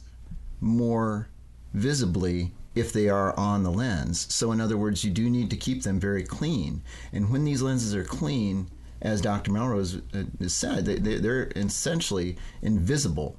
more 0.61 1.27
visibly 1.73 2.51
if 2.73 2.93
they 2.93 3.09
are 3.09 3.37
on 3.37 3.63
the 3.63 3.71
lens. 3.71 4.33
So, 4.33 4.53
in 4.53 4.61
other 4.61 4.77
words, 4.77 5.03
you 5.03 5.11
do 5.11 5.29
need 5.29 5.49
to 5.49 5.57
keep 5.57 5.83
them 5.83 5.99
very 5.99 6.23
clean. 6.23 6.81
And 7.11 7.29
when 7.29 7.43
these 7.43 7.61
lenses 7.61 7.93
are 7.93 8.05
clean, 8.05 8.67
as 9.03 9.21
Dr. 9.21 9.51
Melrose 9.51 9.97
uh, 10.13 10.47
said, 10.47 10.85
they, 10.85 10.97
they're 10.97 11.51
essentially 11.55 12.37
invisible. 12.61 13.35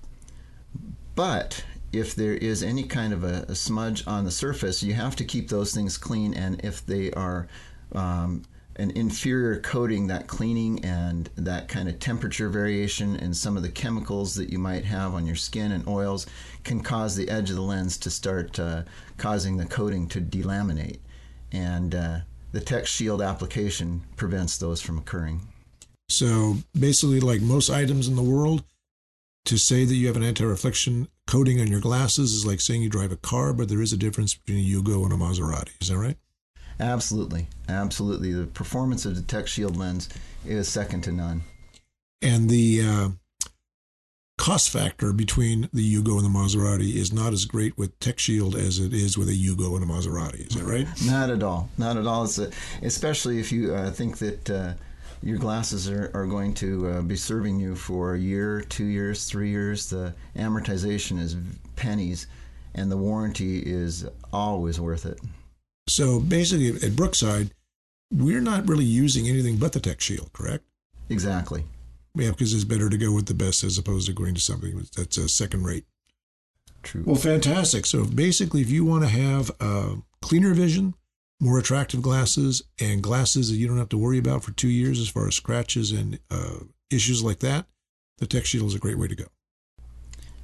But 1.14 1.64
if 1.90 2.14
there 2.14 2.34
is 2.34 2.62
any 2.62 2.82
kind 2.82 3.12
of 3.12 3.24
a, 3.24 3.46
a, 3.48 3.54
smudge 3.54 4.06
on 4.06 4.24
the 4.24 4.30
surface, 4.30 4.82
you 4.82 4.92
have 4.94 5.16
to 5.16 5.24
keep 5.24 5.48
those 5.48 5.74
things 5.74 5.96
clean. 5.96 6.34
And 6.34 6.62
if 6.64 6.84
they 6.84 7.10
are 7.12 7.48
um, 7.92 8.42
an 8.76 8.90
inferior 8.90 9.60
coating, 9.60 10.08
that 10.08 10.26
cleaning 10.26 10.84
and 10.84 11.30
that 11.36 11.68
kind 11.68 11.88
of 11.88 11.98
temperature 11.98 12.48
variation 12.48 13.16
and 13.16 13.34
some 13.34 13.56
of 13.56 13.62
the 13.62 13.70
chemicals 13.70 14.34
that 14.34 14.50
you 14.50 14.58
might 14.58 14.84
have 14.84 15.14
on 15.14 15.26
your 15.26 15.36
skin 15.36 15.72
and 15.72 15.86
oils 15.88 16.26
can 16.64 16.82
cause 16.82 17.16
the 17.16 17.30
edge 17.30 17.48
of 17.48 17.56
the 17.56 17.62
lens 17.62 17.96
to 17.98 18.10
start 18.10 18.58
uh, 18.58 18.82
causing 19.16 19.56
the 19.56 19.66
coating 19.66 20.08
to 20.08 20.20
delaminate. 20.20 20.98
And 21.52 21.94
uh, 21.94 22.18
the 22.52 22.60
Tech 22.60 22.86
Shield 22.86 23.22
application 23.22 24.02
prevents 24.16 24.58
those 24.58 24.82
from 24.82 24.98
occurring. 24.98 25.40
So 26.08 26.58
basically, 26.78 27.20
like 27.20 27.40
most 27.40 27.70
items 27.70 28.08
in 28.08 28.16
the 28.16 28.22
world, 28.22 28.64
to 29.46 29.58
say 29.58 29.84
that 29.84 29.94
you 29.94 30.06
have 30.06 30.16
an 30.16 30.22
anti-reflection 30.22 31.08
coating 31.26 31.60
on 31.60 31.66
your 31.66 31.80
glasses 31.80 32.32
is 32.32 32.46
like 32.46 32.60
saying 32.60 32.82
you 32.82 32.88
drive 32.88 33.12
a 33.12 33.16
car, 33.16 33.52
but 33.52 33.68
there 33.68 33.82
is 33.82 33.92
a 33.92 33.96
difference 33.96 34.34
between 34.34 34.58
a 34.58 34.68
Yugo 34.68 35.04
and 35.04 35.12
a 35.12 35.16
Maserati. 35.16 35.70
Is 35.80 35.88
that 35.88 35.98
right? 35.98 36.16
Absolutely, 36.80 37.46
absolutely. 37.68 38.32
The 38.32 38.46
performance 38.46 39.04
of 39.04 39.16
the 39.16 39.22
Tech 39.22 39.46
Shield 39.46 39.76
lens 39.76 40.08
is 40.44 40.68
second 40.68 41.02
to 41.02 41.12
none. 41.12 41.42
And 42.20 42.48
the 42.48 42.82
uh, 42.82 43.08
cost 44.38 44.70
factor 44.70 45.12
between 45.12 45.68
the 45.72 45.94
Yugo 45.94 46.16
and 46.16 46.24
the 46.24 46.38
Maserati 46.38 46.94
is 46.94 47.12
not 47.12 47.32
as 47.32 47.44
great 47.44 47.78
with 47.78 47.98
Tech 48.00 48.18
Shield 48.18 48.56
as 48.56 48.78
it 48.78 48.92
is 48.92 49.16
with 49.16 49.28
a 49.28 49.32
Yugo 49.32 49.76
and 49.76 49.84
a 49.84 49.86
Maserati. 49.86 50.48
Is 50.48 50.56
that 50.56 50.64
right? 50.64 50.88
Not 51.04 51.30
at 51.30 51.42
all. 51.42 51.68
Not 51.78 51.96
at 51.96 52.06
all. 52.06 52.24
A, 52.24 52.50
especially 52.82 53.38
if 53.38 53.52
you 53.52 53.74
uh, 53.74 53.90
think 53.90 54.18
that 54.18 54.50
uh, 54.50 54.74
your 55.24 55.38
glasses 55.38 55.88
are, 55.88 56.10
are 56.12 56.26
going 56.26 56.52
to 56.52 56.86
uh, 56.88 57.02
be 57.02 57.16
serving 57.16 57.58
you 57.58 57.74
for 57.74 58.14
a 58.14 58.18
year, 58.18 58.60
two 58.60 58.84
years, 58.84 59.24
three 59.24 59.48
years. 59.48 59.88
The 59.88 60.14
amortization 60.36 61.18
is 61.18 61.34
pennies, 61.76 62.26
and 62.74 62.92
the 62.92 62.98
warranty 62.98 63.60
is 63.60 64.06
always 64.34 64.78
worth 64.78 65.06
it. 65.06 65.18
So 65.88 66.20
basically, 66.20 66.68
at 66.86 66.94
Brookside, 66.94 67.52
we're 68.12 68.42
not 68.42 68.68
really 68.68 68.84
using 68.84 69.26
anything 69.26 69.56
but 69.56 69.72
the 69.72 69.80
Tech 69.80 70.02
Shield, 70.02 70.30
correct? 70.34 70.64
Exactly. 71.08 71.64
Yeah, 72.14 72.30
because 72.30 72.52
it's 72.52 72.64
better 72.64 72.90
to 72.90 72.98
go 72.98 73.12
with 73.12 73.26
the 73.26 73.34
best 73.34 73.64
as 73.64 73.78
opposed 73.78 74.06
to 74.06 74.12
going 74.12 74.34
to 74.34 74.40
something 74.40 74.86
that's 74.94 75.16
a 75.16 75.28
second 75.28 75.64
rate. 75.64 75.84
True. 76.82 77.02
Well, 77.06 77.16
fantastic. 77.16 77.86
So 77.86 78.04
basically, 78.04 78.60
if 78.60 78.70
you 78.70 78.84
want 78.84 79.04
to 79.04 79.08
have 79.08 79.50
a 79.58 79.96
cleaner 80.20 80.52
vision, 80.52 80.94
more 81.40 81.58
attractive 81.58 82.02
glasses, 82.02 82.62
and 82.80 83.02
glasses 83.02 83.50
that 83.50 83.56
you 83.56 83.66
don't 83.66 83.78
have 83.78 83.88
to 83.90 83.98
worry 83.98 84.18
about 84.18 84.44
for 84.44 84.52
two 84.52 84.68
years 84.68 85.00
as 85.00 85.08
far 85.08 85.28
as 85.28 85.34
scratches 85.34 85.92
and 85.92 86.18
uh, 86.30 86.60
issues 86.90 87.22
like 87.22 87.40
that, 87.40 87.66
the 88.18 88.26
Tech 88.26 88.44
Shield 88.46 88.68
is 88.68 88.74
a 88.74 88.78
great 88.78 88.98
way 88.98 89.08
to 89.08 89.14
go. 89.14 89.24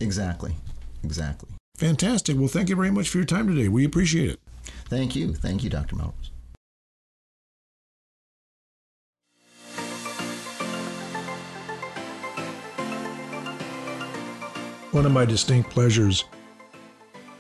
Exactly. 0.01 0.55
Exactly. 1.03 1.49
Fantastic. 1.77 2.37
Well, 2.37 2.49
thank 2.49 2.69
you 2.69 2.77
very 2.77 2.91
much 2.91 3.09
for 3.09 3.19
your 3.19 3.27
time 3.27 3.49
today. 3.49 3.69
We 3.69 3.85
appreciate 3.85 4.31
it. 4.31 4.41
Thank 4.87 5.17
you. 5.17 5.35
Thank 5.35 5.65
you, 5.65 5.71
Dr. 5.71 5.97
Melrose. 5.97 6.31
One 14.93 15.07
of 15.07 15.13
my 15.13 15.25
distinct 15.25 15.71
pleasures 15.71 16.25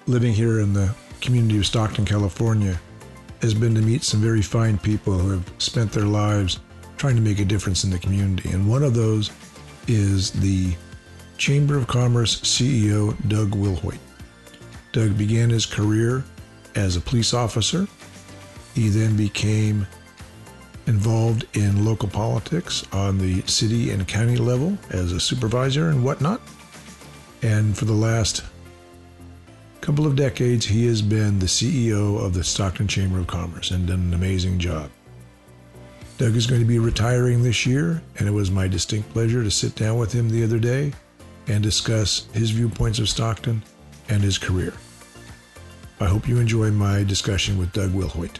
living 0.06 0.32
here 0.32 0.60
in 0.60 0.72
the 0.72 0.94
community 1.20 1.58
of 1.58 1.66
Stockton, 1.66 2.04
California, 2.04 2.80
has 3.42 3.54
been 3.54 3.74
to 3.74 3.80
meet 3.80 4.02
some 4.02 4.20
very 4.20 4.42
fine 4.42 4.78
people 4.78 5.18
who 5.18 5.30
have 5.30 5.52
spent 5.58 5.92
their 5.92 6.04
lives 6.04 6.60
trying 6.96 7.16
to 7.16 7.22
make 7.22 7.38
a 7.38 7.44
difference 7.44 7.84
in 7.84 7.90
the 7.90 7.98
community. 7.98 8.50
And 8.50 8.68
one 8.68 8.82
of 8.82 8.94
those 8.94 9.30
is 9.86 10.30
the 10.32 10.74
Chamber 11.38 11.76
of 11.76 11.86
Commerce 11.86 12.40
CEO, 12.42 13.16
Doug 13.28 13.52
Wilhoit. 13.52 13.98
Doug 14.92 15.16
began 15.16 15.48
his 15.48 15.64
career 15.64 16.22
as 16.74 16.96
a 16.96 17.00
police 17.00 17.32
officer. 17.32 17.86
He 18.74 18.88
then 18.88 19.16
became 19.16 19.86
involved 20.86 21.46
in 21.54 21.84
local 21.84 22.08
politics 22.08 22.84
on 22.92 23.16
the 23.16 23.40
city 23.42 23.90
and 23.90 24.06
county 24.06 24.36
level 24.36 24.76
as 24.90 25.12
a 25.12 25.20
supervisor 25.20 25.88
and 25.88 26.04
whatnot. 26.04 26.40
And 27.42 27.76
for 27.76 27.86
the 27.86 27.94
last 27.94 28.42
couple 29.90 30.06
of 30.06 30.14
decades, 30.14 30.66
he 30.66 30.86
has 30.86 31.02
been 31.02 31.40
the 31.40 31.46
CEO 31.46 32.24
of 32.24 32.32
the 32.32 32.44
Stockton 32.44 32.86
Chamber 32.86 33.18
of 33.18 33.26
Commerce 33.26 33.72
and 33.72 33.88
done 33.88 33.98
an 33.98 34.14
amazing 34.14 34.56
job. 34.56 34.88
Doug 36.16 36.36
is 36.36 36.46
going 36.46 36.60
to 36.60 36.66
be 36.66 36.78
retiring 36.78 37.42
this 37.42 37.66
year, 37.66 38.00
and 38.16 38.28
it 38.28 38.30
was 38.30 38.52
my 38.52 38.68
distinct 38.68 39.12
pleasure 39.12 39.42
to 39.42 39.50
sit 39.50 39.74
down 39.74 39.98
with 39.98 40.12
him 40.12 40.30
the 40.30 40.44
other 40.44 40.60
day 40.60 40.92
and 41.48 41.60
discuss 41.60 42.28
his 42.32 42.52
viewpoints 42.52 43.00
of 43.00 43.08
Stockton 43.08 43.64
and 44.08 44.22
his 44.22 44.38
career. 44.38 44.72
I 45.98 46.04
hope 46.04 46.28
you 46.28 46.38
enjoy 46.38 46.70
my 46.70 47.02
discussion 47.02 47.58
with 47.58 47.72
Doug 47.72 47.90
Wilhoit. 47.90 48.38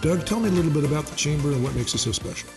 Doug, 0.00 0.24
tell 0.24 0.40
me 0.40 0.48
a 0.48 0.52
little 0.52 0.72
bit 0.72 0.84
about 0.90 1.04
the 1.04 1.16
Chamber 1.16 1.52
and 1.52 1.62
what 1.62 1.74
makes 1.74 1.94
it 1.94 1.98
so 1.98 2.12
special. 2.12 2.48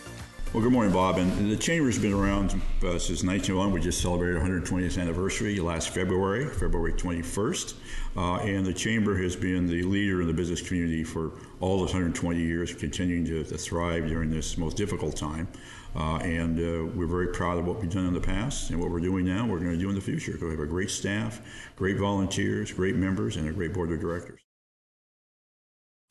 Well, 0.54 0.62
good 0.62 0.72
morning, 0.72 0.94
Bob. 0.94 1.18
And 1.18 1.50
the 1.50 1.56
Chamber's 1.58 1.98
been 1.98 2.14
around 2.14 2.52
uh, 2.82 2.98
since 2.98 3.22
1901. 3.22 3.70
We 3.70 3.82
just 3.82 4.00
celebrated 4.00 4.40
120th 4.40 4.98
anniversary 4.98 5.60
last 5.60 5.90
February, 5.90 6.48
February 6.48 6.94
21st. 6.94 7.74
Uh, 8.16 8.36
and 8.36 8.64
the 8.64 8.72
Chamber 8.72 9.14
has 9.22 9.36
been 9.36 9.66
the 9.66 9.82
leader 9.82 10.22
in 10.22 10.26
the 10.26 10.32
business 10.32 10.66
community 10.66 11.04
for 11.04 11.32
all 11.60 11.80
those 11.80 11.90
120 11.90 12.40
years, 12.40 12.72
continuing 12.72 13.26
to, 13.26 13.44
to 13.44 13.58
thrive 13.58 14.08
during 14.08 14.30
this 14.30 14.56
most 14.56 14.78
difficult 14.78 15.16
time. 15.16 15.46
Uh, 15.94 16.16
and 16.22 16.58
uh, 16.58 16.90
we're 16.94 17.06
very 17.06 17.28
proud 17.28 17.58
of 17.58 17.66
what 17.66 17.78
we've 17.78 17.92
done 17.92 18.06
in 18.06 18.14
the 18.14 18.20
past 18.20 18.70
and 18.70 18.80
what 18.80 18.90
we're 18.90 19.00
doing 19.00 19.26
now, 19.26 19.46
we're 19.46 19.58
going 19.58 19.72
to 19.72 19.78
do 19.78 19.90
in 19.90 19.94
the 19.94 20.00
future. 20.00 20.34
We 20.40 20.48
have 20.48 20.60
a 20.60 20.66
great 20.66 20.90
staff, 20.90 21.42
great 21.76 21.98
volunteers, 21.98 22.72
great 22.72 22.96
members, 22.96 23.36
and 23.36 23.46
a 23.46 23.52
great 23.52 23.74
board 23.74 23.92
of 23.92 24.00
directors. 24.00 24.40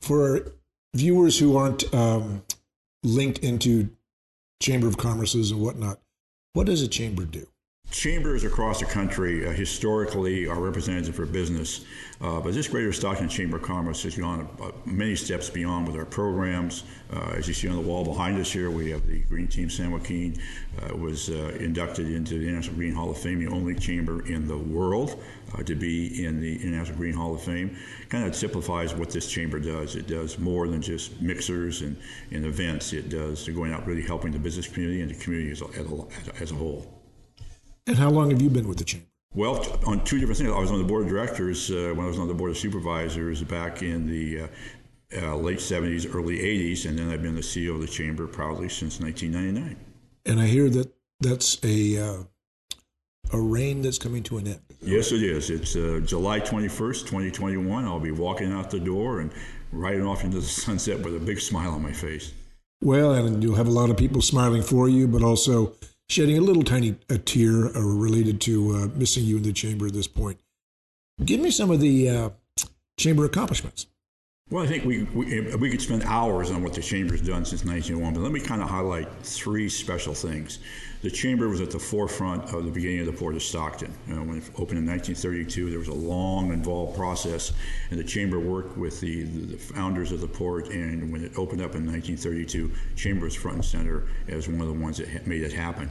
For 0.00 0.52
viewers 0.94 1.40
who 1.40 1.56
aren't 1.56 1.92
um, 1.92 2.44
linked 3.02 3.40
into 3.40 3.90
Chamber 4.60 4.88
of 4.88 4.96
Commerce's 4.96 5.50
and 5.50 5.60
whatnot. 5.60 6.00
What 6.52 6.66
does 6.66 6.82
a 6.82 6.88
chamber 6.88 7.24
do? 7.24 7.46
Chambers 7.90 8.44
across 8.44 8.80
the 8.80 8.86
country 8.86 9.46
uh, 9.46 9.50
historically 9.50 10.46
are 10.46 10.60
representative 10.60 11.14
for 11.16 11.24
business, 11.24 11.86
uh, 12.20 12.38
but 12.38 12.52
this 12.52 12.68
Greater 12.68 12.92
Stockton 12.92 13.30
Chamber 13.30 13.56
of 13.56 13.62
Commerce 13.62 14.02
has 14.02 14.14
gone 14.14 14.46
uh, 14.60 14.72
many 14.84 15.16
steps 15.16 15.48
beyond 15.48 15.86
with 15.86 15.96
our 15.96 16.04
programs. 16.04 16.84
Uh, 17.10 17.32
as 17.34 17.48
you 17.48 17.54
see 17.54 17.66
on 17.66 17.76
the 17.76 17.80
wall 17.80 18.04
behind 18.04 18.38
us 18.38 18.52
here, 18.52 18.70
we 18.70 18.90
have 18.90 19.06
the 19.06 19.20
Green 19.20 19.48
Team 19.48 19.70
San 19.70 19.90
Joaquin 19.90 20.38
uh, 20.82 20.94
was 20.94 21.30
uh, 21.30 21.56
inducted 21.60 22.10
into 22.10 22.38
the 22.38 22.46
International 22.46 22.76
Green 22.76 22.92
Hall 22.92 23.10
of 23.10 23.16
Fame, 23.16 23.42
the 23.42 23.50
only 23.50 23.74
chamber 23.74 24.24
in 24.26 24.46
the 24.46 24.58
world 24.58 25.22
to 25.64 25.74
be 25.74 26.26
in 26.26 26.42
the 26.42 26.62
International 26.62 26.98
Green 26.98 27.14
Hall 27.14 27.34
of 27.34 27.42
Fame. 27.42 27.74
Kind 28.10 28.26
of 28.26 28.36
simplifies 28.36 28.94
what 28.94 29.08
this 29.08 29.30
chamber 29.30 29.58
does. 29.58 29.96
It 29.96 30.06
does 30.06 30.38
more 30.38 30.68
than 30.68 30.82
just 30.82 31.22
mixers 31.22 31.80
and, 31.80 31.96
and 32.30 32.44
events. 32.44 32.92
It 32.92 33.08
does 33.08 33.48
going 33.48 33.72
out 33.72 33.86
really 33.86 34.02
helping 34.02 34.30
the 34.30 34.38
business 34.38 34.68
community 34.68 35.00
and 35.00 35.10
the 35.10 35.14
community 35.14 35.50
as 35.50 35.62
a, 35.62 36.42
as 36.42 36.52
a 36.52 36.54
whole. 36.54 36.97
And 37.88 37.96
how 37.96 38.10
long 38.10 38.30
have 38.30 38.42
you 38.42 38.50
been 38.50 38.68
with 38.68 38.76
the 38.76 38.84
chamber? 38.84 39.06
Well, 39.34 39.64
on 39.86 40.04
two 40.04 40.18
different 40.18 40.36
things. 40.36 40.50
I 40.50 40.58
was 40.58 40.70
on 40.70 40.78
the 40.78 40.84
board 40.84 41.04
of 41.04 41.08
directors 41.08 41.70
uh, 41.70 41.92
when 41.94 42.04
I 42.04 42.08
was 42.08 42.18
on 42.18 42.28
the 42.28 42.34
board 42.34 42.50
of 42.50 42.58
supervisors 42.58 43.42
back 43.42 43.82
in 43.82 44.06
the 44.06 44.42
uh, 44.42 44.48
uh, 45.16 45.36
late 45.36 45.58
70s, 45.58 46.14
early 46.14 46.38
80s, 46.38 46.86
and 46.86 46.98
then 46.98 47.10
I've 47.10 47.22
been 47.22 47.34
the 47.34 47.40
CEO 47.40 47.74
of 47.76 47.80
the 47.80 47.86
chamber 47.86 48.26
proudly 48.26 48.68
since 48.68 49.00
1999. 49.00 49.76
And 50.26 50.38
I 50.38 50.46
hear 50.46 50.68
that 50.68 50.92
that's 51.20 51.58
a 51.64 51.96
uh, 51.96 52.22
a 53.32 53.40
reign 53.40 53.80
that's 53.80 53.98
coming 53.98 54.22
to 54.24 54.36
an 54.36 54.48
end. 54.48 54.60
Yes, 54.82 55.10
it 55.10 55.22
is. 55.22 55.48
It's 55.48 55.74
uh, 55.74 56.00
July 56.04 56.40
21st, 56.40 57.06
2021. 57.06 57.84
I'll 57.86 57.98
be 57.98 58.10
walking 58.10 58.52
out 58.52 58.70
the 58.70 58.80
door 58.80 59.20
and 59.20 59.30
riding 59.72 60.06
off 60.06 60.24
into 60.24 60.40
the 60.40 60.46
sunset 60.46 61.00
with 61.00 61.16
a 61.16 61.20
big 61.20 61.40
smile 61.40 61.72
on 61.72 61.82
my 61.82 61.92
face. 61.92 62.34
Well, 62.82 63.14
and 63.14 63.42
you'll 63.42 63.56
have 63.56 63.66
a 63.66 63.72
lot 63.72 63.88
of 63.88 63.96
people 63.96 64.20
smiling 64.20 64.62
for 64.62 64.90
you, 64.90 65.08
but 65.08 65.22
also 65.22 65.74
shedding 66.08 66.38
a 66.38 66.40
little 66.40 66.62
tiny 66.62 66.96
a 67.08 67.18
tear 67.18 67.66
uh, 67.66 67.80
related 67.80 68.40
to 68.42 68.74
uh, 68.74 68.88
missing 68.98 69.24
you 69.24 69.36
in 69.36 69.42
the 69.42 69.52
chamber 69.52 69.86
at 69.86 69.92
this 69.92 70.08
point. 70.08 70.40
Give 71.24 71.40
me 71.40 71.50
some 71.50 71.70
of 71.70 71.80
the 71.80 72.08
uh, 72.08 72.30
chamber 72.96 73.24
accomplishments. 73.24 73.86
Well, 74.50 74.64
I 74.64 74.66
think 74.66 74.84
we, 74.84 75.02
we, 75.02 75.54
we 75.56 75.70
could 75.70 75.82
spend 75.82 76.04
hours 76.04 76.50
on 76.50 76.62
what 76.62 76.72
the 76.72 76.80
chamber's 76.80 77.20
done 77.20 77.44
since 77.44 77.64
1901, 77.66 78.14
but 78.14 78.20
let 78.20 78.32
me 78.32 78.40
kind 78.40 78.62
of 78.62 78.70
highlight 78.70 79.08
three 79.22 79.68
special 79.68 80.14
things. 80.14 80.60
The 81.00 81.10
chamber 81.10 81.48
was 81.48 81.60
at 81.60 81.70
the 81.70 81.78
forefront 81.78 82.52
of 82.52 82.64
the 82.64 82.72
beginning 82.72 83.00
of 83.00 83.06
the 83.06 83.12
Port 83.12 83.36
of 83.36 83.42
Stockton. 83.42 83.94
You 84.08 84.16
know, 84.16 84.22
when 84.22 84.38
it 84.38 84.44
opened 84.56 84.80
in 84.80 84.86
1932, 84.86 85.70
there 85.70 85.78
was 85.78 85.86
a 85.86 85.94
long, 85.94 86.52
involved 86.52 86.96
process, 86.96 87.52
and 87.90 88.00
the 88.00 88.04
chamber 88.04 88.40
worked 88.40 88.76
with 88.76 88.98
the, 89.00 89.22
the, 89.22 89.56
founders 89.56 90.10
of 90.10 90.20
the 90.20 90.26
port. 90.26 90.68
And 90.70 91.12
when 91.12 91.22
it 91.22 91.38
opened 91.38 91.62
up 91.62 91.76
in 91.76 91.86
1932, 91.86 92.72
chamber 92.96 93.26
was 93.26 93.34
front 93.36 93.58
and 93.58 93.64
center 93.64 94.08
as 94.26 94.48
one 94.48 94.60
of 94.60 94.66
the 94.66 94.72
ones 94.72 94.96
that 94.98 95.24
made 95.24 95.42
it 95.42 95.52
happen. 95.52 95.88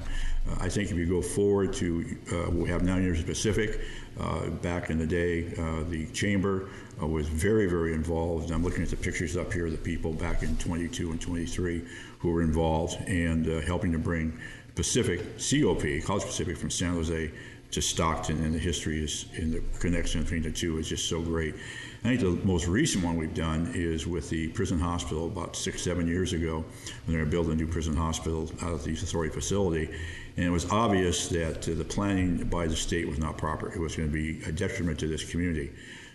Uh, 0.49 0.55
I 0.59 0.67
think 0.67 0.91
if 0.91 0.97
you 0.97 1.05
go 1.05 1.21
forward 1.21 1.71
to, 1.73 2.17
uh, 2.33 2.51
we 2.51 2.67
have 2.69 2.83
now 2.83 2.97
Union 2.97 3.23
Pacific. 3.23 3.79
Uh, 4.19 4.49
back 4.49 4.89
in 4.89 4.97
the 4.97 5.05
day, 5.05 5.53
uh, 5.59 5.83
the 5.89 6.07
chamber 6.07 6.69
uh, 6.99 7.05
was 7.05 7.29
very, 7.29 7.67
very 7.67 7.93
involved. 7.93 8.51
I'm 8.51 8.63
looking 8.63 8.81
at 8.81 8.89
the 8.89 8.97
pictures 8.97 9.37
up 9.37 9.53
here 9.53 9.67
of 9.67 9.71
the 9.71 9.77
people 9.77 10.11
back 10.11 10.41
in 10.41 10.57
22 10.57 11.11
and 11.11 11.21
23 11.21 11.83
who 12.19 12.31
were 12.31 12.41
involved 12.41 12.95
and 13.07 13.47
uh, 13.47 13.61
helping 13.61 13.91
to 13.91 13.99
bring 13.99 14.37
Pacific, 14.77 15.19
COP, 15.39 16.03
College 16.05 16.23
Pacific 16.23 16.55
from 16.55 16.69
San 16.69 16.93
Jose 16.93 17.31
to 17.71 17.81
Stockton, 17.81 18.45
and 18.45 18.53
the 18.53 18.59
history 18.59 19.03
is 19.03 19.25
in 19.33 19.51
the 19.51 19.59
connection 19.79 20.21
between 20.21 20.43
the 20.43 20.51
two 20.51 20.77
is 20.77 20.87
just 20.87 21.09
so 21.09 21.19
great. 21.19 21.55
I 22.03 22.15
think 22.15 22.21
the 22.21 22.45
most 22.45 22.67
recent 22.67 23.03
one 23.03 23.17
we've 23.17 23.33
done 23.33 23.71
is 23.73 24.05
with 24.05 24.29
the 24.29 24.49
prison 24.49 24.79
hospital 24.79 25.25
about 25.25 25.55
six, 25.55 25.81
seven 25.81 26.07
years 26.07 26.31
ago 26.33 26.63
when 27.05 27.17
they 27.17 27.21
were 27.21 27.27
building 27.29 27.53
a 27.53 27.55
new 27.55 27.65
prison 27.65 27.95
hospital 27.95 28.51
out 28.61 28.71
of 28.71 28.83
the 28.83 28.93
authority 28.93 29.33
facility. 29.33 29.89
And 30.37 30.45
it 30.45 30.51
was 30.51 30.71
obvious 30.71 31.27
that 31.29 31.67
uh, 31.67 31.73
the 31.73 31.83
planning 31.83 32.47
by 32.47 32.67
the 32.67 32.75
state 32.75 33.07
was 33.07 33.17
not 33.17 33.35
proper. 33.35 33.73
It 33.73 33.79
was 33.79 33.95
going 33.95 34.09
to 34.09 34.13
be 34.13 34.43
a 34.43 34.51
detriment 34.51 34.99
to 34.99 35.07
this 35.07 35.27
community. 35.29 35.71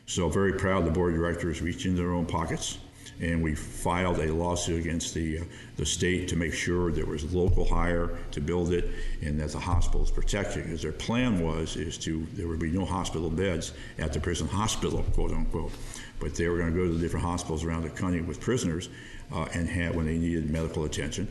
So 0.07 0.29
very 0.29 0.53
proud 0.53 0.87
the 0.87 0.93
board 0.93 1.15
of 1.15 1.19
directors 1.19 1.61
reached 1.61 1.85
into 1.85 2.01
their 2.01 2.13
own 2.13 2.27
pockets 2.27 2.79
and 3.21 3.43
we 3.43 3.55
filed 3.55 4.19
a 4.19 4.33
lawsuit 4.33 4.81
against 4.81 5.15
the 5.15 5.39
uh, 5.39 5.45
the 5.77 5.87
state 5.87 6.29
to 6.29 6.37
make 6.37 6.53
sure 6.53 6.91
there 6.91 7.07
was 7.07 7.33
local 7.35 7.65
hire 7.65 8.19
to 8.31 8.41
build 8.41 8.73
it 8.73 8.91
and 9.23 9.39
that 9.41 9.51
the 9.51 9.59
hospital 9.59 10.03
is 10.03 10.11
protected. 10.11 10.65
Because 10.65 10.83
their 10.83 10.93
plan 10.93 11.41
was 11.41 11.77
is 11.77 11.99
to 11.99 12.27
there 12.35 12.49
would 12.49 12.61
be 12.61 12.71
no 12.71 12.85
hospital 12.85 13.31
beds 13.31 13.73
at 13.99 14.13
the 14.13 14.21
prison 14.21 14.49
hospital, 14.49 15.03
quote 15.15 15.33
unquote, 15.33 15.73
but 16.21 16.35
they 16.35 16.49
were 16.49 16.59
going 16.59 16.73
to 16.73 16.77
go 16.77 16.87
to 16.87 16.95
the 16.95 17.01
different 17.01 17.25
hospitals 17.25 17.65
around 17.65 17.83
the 17.83 17.91
country 17.91 18.21
with 18.21 18.41
prisoners 18.41 18.89
uh, 19.33 19.47
and 19.55 19.69
have 19.69 19.95
when 19.95 20.07
they 20.07 20.19
needed 20.19 20.51
medical 20.51 20.85
attention 20.85 21.29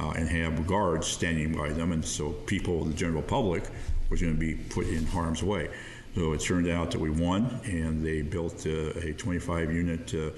uh, 0.00 0.10
and 0.10 0.28
have 0.28 0.66
guards 0.66 1.06
standing 1.06 1.56
by 1.56 1.70
them, 1.70 1.92
and 1.92 2.04
so 2.04 2.30
people, 2.30 2.84
the 2.84 2.94
general 2.94 3.22
public, 3.22 3.64
was 4.10 4.20
going 4.20 4.32
to 4.32 4.38
be 4.38 4.54
put 4.54 4.86
in 4.86 5.06
harm's 5.06 5.42
way. 5.42 5.68
So 6.14 6.32
it 6.32 6.40
turned 6.40 6.68
out 6.68 6.90
that 6.92 7.00
we 7.00 7.10
won, 7.10 7.60
and 7.64 8.04
they 8.04 8.22
built 8.22 8.66
uh, 8.66 8.90
a 9.00 9.12
25 9.14 9.72
unit 9.72 10.14
uh, 10.14 10.30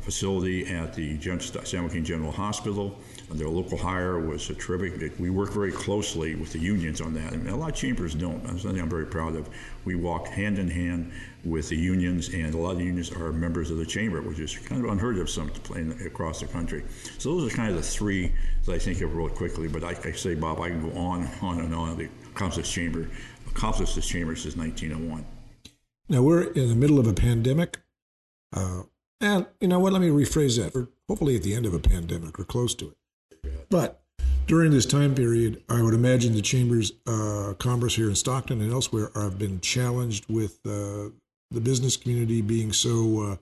facility 0.00 0.66
at 0.66 0.94
the 0.94 1.18
San 1.64 1.82
Joaquin 1.82 2.04
General 2.04 2.32
Hospital. 2.32 2.98
And 3.30 3.38
their 3.38 3.48
local 3.48 3.78
hire 3.78 4.18
was 4.20 4.48
terrific. 4.58 5.18
We 5.18 5.30
work 5.30 5.52
very 5.52 5.72
closely 5.72 6.34
with 6.34 6.52
the 6.52 6.58
unions 6.58 7.00
on 7.00 7.14
that, 7.14 7.32
and 7.32 7.48
a 7.48 7.56
lot 7.56 7.70
of 7.70 7.74
chambers 7.74 8.14
don't. 8.14 8.44
That's 8.44 8.62
something 8.62 8.80
I'm 8.80 8.90
very 8.90 9.06
proud 9.06 9.34
of. 9.34 9.48
We 9.84 9.94
walk 9.94 10.28
hand 10.28 10.58
in 10.58 10.68
hand 10.68 11.10
with 11.42 11.70
the 11.70 11.76
unions, 11.76 12.28
and 12.28 12.54
a 12.54 12.58
lot 12.58 12.72
of 12.72 12.78
the 12.78 12.84
unions 12.84 13.10
are 13.12 13.32
members 13.32 13.70
of 13.70 13.78
the 13.78 13.86
chamber, 13.86 14.20
which 14.20 14.38
is 14.38 14.56
kind 14.58 14.84
of 14.84 14.90
unheard 14.90 15.18
of 15.18 15.30
some 15.30 15.50
across 16.04 16.40
the 16.40 16.46
country. 16.46 16.84
So 17.18 17.34
those 17.34 17.52
are 17.52 17.56
kind 17.56 17.70
of 17.70 17.76
the 17.76 17.82
three 17.82 18.32
that 18.66 18.74
I 18.74 18.78
think 18.78 19.00
of 19.00 19.14
real 19.14 19.30
quickly. 19.30 19.68
But 19.68 19.84
I, 19.84 19.96
I 20.04 20.12
say, 20.12 20.34
Bob, 20.34 20.60
I 20.60 20.68
can 20.68 20.82
go 20.82 20.96
on, 20.98 21.22
and 21.22 21.30
on 21.40 21.60
and 21.60 21.74
on. 21.74 21.96
The 21.96 22.08
accomplished 22.30 22.72
chamber, 22.72 23.08
this 23.54 24.06
chamber 24.06 24.36
since 24.36 24.56
1901. 24.56 25.24
Now 26.08 26.22
we're 26.22 26.42
in 26.42 26.68
the 26.68 26.74
middle 26.74 26.98
of 26.98 27.06
a 27.06 27.14
pandemic. 27.14 27.78
Uh, 28.52 28.82
and 29.24 29.46
you 29.60 29.68
know 29.68 29.78
what? 29.78 29.92
Let 29.92 30.02
me 30.02 30.08
rephrase 30.08 30.58
that. 30.62 30.74
We're 30.74 30.88
hopefully 31.08 31.36
at 31.36 31.42
the 31.42 31.54
end 31.54 31.66
of 31.66 31.74
a 31.74 31.78
pandemic 31.78 32.38
or 32.38 32.44
close 32.44 32.74
to 32.76 32.92
it. 33.42 33.68
But 33.70 34.02
during 34.46 34.70
this 34.70 34.86
time 34.86 35.14
period, 35.14 35.62
I 35.68 35.82
would 35.82 35.94
imagine 35.94 36.34
the 36.34 36.42
chambers, 36.42 36.92
uh, 37.06 37.54
commerce 37.58 37.96
here 37.96 38.08
in 38.08 38.14
Stockton 38.14 38.60
and 38.60 38.70
elsewhere, 38.70 39.10
have 39.14 39.38
been 39.38 39.60
challenged 39.60 40.26
with 40.28 40.58
uh, 40.66 41.10
the 41.50 41.60
business 41.62 41.96
community 41.96 42.42
being 42.42 42.72
so 42.72 43.22
uh, 43.22 43.36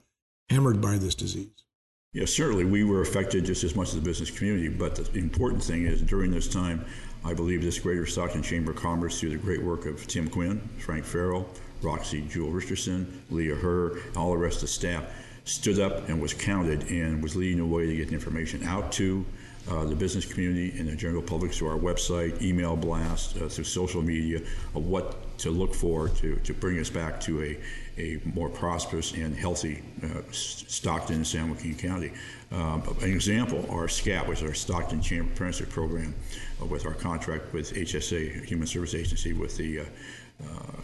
hammered 0.49 0.81
by 0.81 0.99
this 0.99 1.15
disease. 1.15 1.65
Yes, 2.13 2.31
certainly 2.31 2.65
we 2.65 2.85
were 2.85 3.01
affected 3.01 3.47
just 3.47 3.65
as 3.65 3.75
much 3.75 3.89
as 3.89 3.95
the 3.95 4.03
business 4.03 4.31
community. 4.31 4.69
But 4.69 4.97
the 4.97 5.19
important 5.19 5.65
thing 5.65 5.87
is 5.87 6.03
during 6.03 6.31
this 6.31 6.47
time, 6.47 6.85
I 7.25 7.35
believe 7.35 7.63
this 7.63 7.79
Greater 7.79 8.07
Stockton 8.07 8.43
Chamber 8.43 8.73
of 8.73 8.77
Commerce, 8.77 9.19
through 9.19 9.31
the 9.31 9.39
great 9.39 9.63
work 9.63 9.87
of 9.87 10.07
Tim 10.07 10.29
Quinn, 10.29 10.61
Frank 10.79 11.05
Farrell, 11.05 11.49
Roxy 11.81 12.21
Jewel 12.23 12.51
Richardson, 12.51 13.23
Leah 13.31 13.57
Herr, 13.57 13.97
and 13.97 14.17
all 14.17 14.31
the 14.33 14.37
rest 14.37 14.57
of 14.57 14.63
the 14.63 14.69
staff, 14.69 15.07
stood 15.45 15.81
up 15.81 16.09
and 16.09 16.21
was 16.21 16.33
counted 16.33 16.91
and 16.91 17.23
was 17.23 17.35
leading 17.37 17.59
the 17.59 17.67
way 17.67 17.87
to 17.87 17.97
get 17.97 18.09
the 18.09 18.15
information 18.15 18.63
out 18.65 18.93
to 18.93 19.25
uh, 19.71 19.85
the 19.85 19.95
business 19.95 20.25
community 20.25 20.77
and 20.79 20.89
the 20.89 20.97
general 20.97 21.23
public 21.23 21.53
through 21.53 21.69
our 21.69 21.79
website, 21.79 22.41
email 22.43 22.77
blast, 22.77 23.37
uh, 23.37 23.49
through 23.49 23.65
social 23.65 24.03
media 24.03 24.41
of 24.75 24.87
what 24.87 25.39
to 25.39 25.51
look 25.51 25.75
for 25.75 26.09
to, 26.09 26.37
to 26.37 26.53
bring 26.53 26.79
us 26.79 26.91
back 26.91 27.21
to 27.21 27.43
a, 27.43 27.59
a 28.01 28.21
more 28.25 28.49
prosperous 28.49 29.13
and 29.13 29.37
healthy 29.37 29.83
uh, 30.03 30.21
Stockton 30.33 31.17
and 31.17 31.27
San 31.27 31.51
Joaquin 31.51 31.77
County. 31.77 32.13
Um, 32.51 32.83
an 33.03 33.11
example, 33.11 33.65
our 33.71 33.87
SCAP, 33.87 34.27
which 34.27 34.43
is 34.43 34.49
our 34.49 34.55
Stockton 34.55 35.01
Chamber 35.01 35.33
Apprenticeship 35.33 35.71
Program, 35.71 36.15
uh, 36.61 36.67
with 36.67 36.85
our 36.85 36.95
contract 36.95 37.53
with 37.53 37.73
HSA, 37.73 38.45
Human 38.45 38.67
Service 38.67 38.95
Agency, 38.95 39.33
with 39.33 39.57
the 39.57 39.81
uh, 39.81 39.85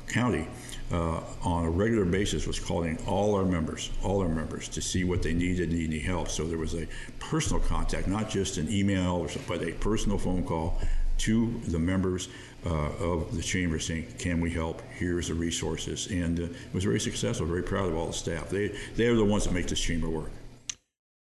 county 0.08 0.48
uh, 0.90 1.20
on 1.42 1.64
a 1.64 1.70
regular 1.70 2.04
basis 2.04 2.46
was 2.46 2.58
calling 2.58 2.98
all 3.06 3.34
our 3.34 3.44
members, 3.44 3.90
all 4.02 4.20
our 4.20 4.28
members, 4.28 4.68
to 4.68 4.80
see 4.80 5.04
what 5.04 5.22
they 5.22 5.34
needed, 5.34 5.70
need 5.70 5.90
any 5.90 5.98
help. 5.98 6.28
So 6.28 6.44
there 6.44 6.58
was 6.58 6.74
a 6.74 6.86
personal 7.18 7.62
contact, 7.62 8.08
not 8.08 8.30
just 8.30 8.56
an 8.56 8.70
email 8.70 9.16
or 9.16 9.28
something, 9.28 9.58
but 9.58 9.68
a 9.68 9.72
personal 9.72 10.18
phone 10.18 10.44
call 10.44 10.80
to 11.18 11.60
the 11.66 11.78
members 11.78 12.28
uh, 12.64 12.70
of 12.70 13.36
the 13.36 13.42
chamber 13.42 13.78
saying, 13.78 14.06
"Can 14.18 14.40
we 14.40 14.50
help? 14.50 14.82
Here's 14.92 15.28
the 15.28 15.34
resources," 15.34 16.06
and 16.08 16.40
uh, 16.40 16.42
it 16.44 16.74
was 16.74 16.84
very 16.84 17.00
successful. 17.00 17.46
Very 17.46 17.62
proud 17.62 17.88
of 17.88 17.96
all 17.96 18.06
the 18.06 18.12
staff. 18.12 18.48
They 18.48 18.68
they 18.96 19.06
are 19.06 19.16
the 19.16 19.24
ones 19.24 19.44
that 19.44 19.52
make 19.52 19.66
this 19.66 19.80
chamber 19.80 20.08
work. 20.08 20.30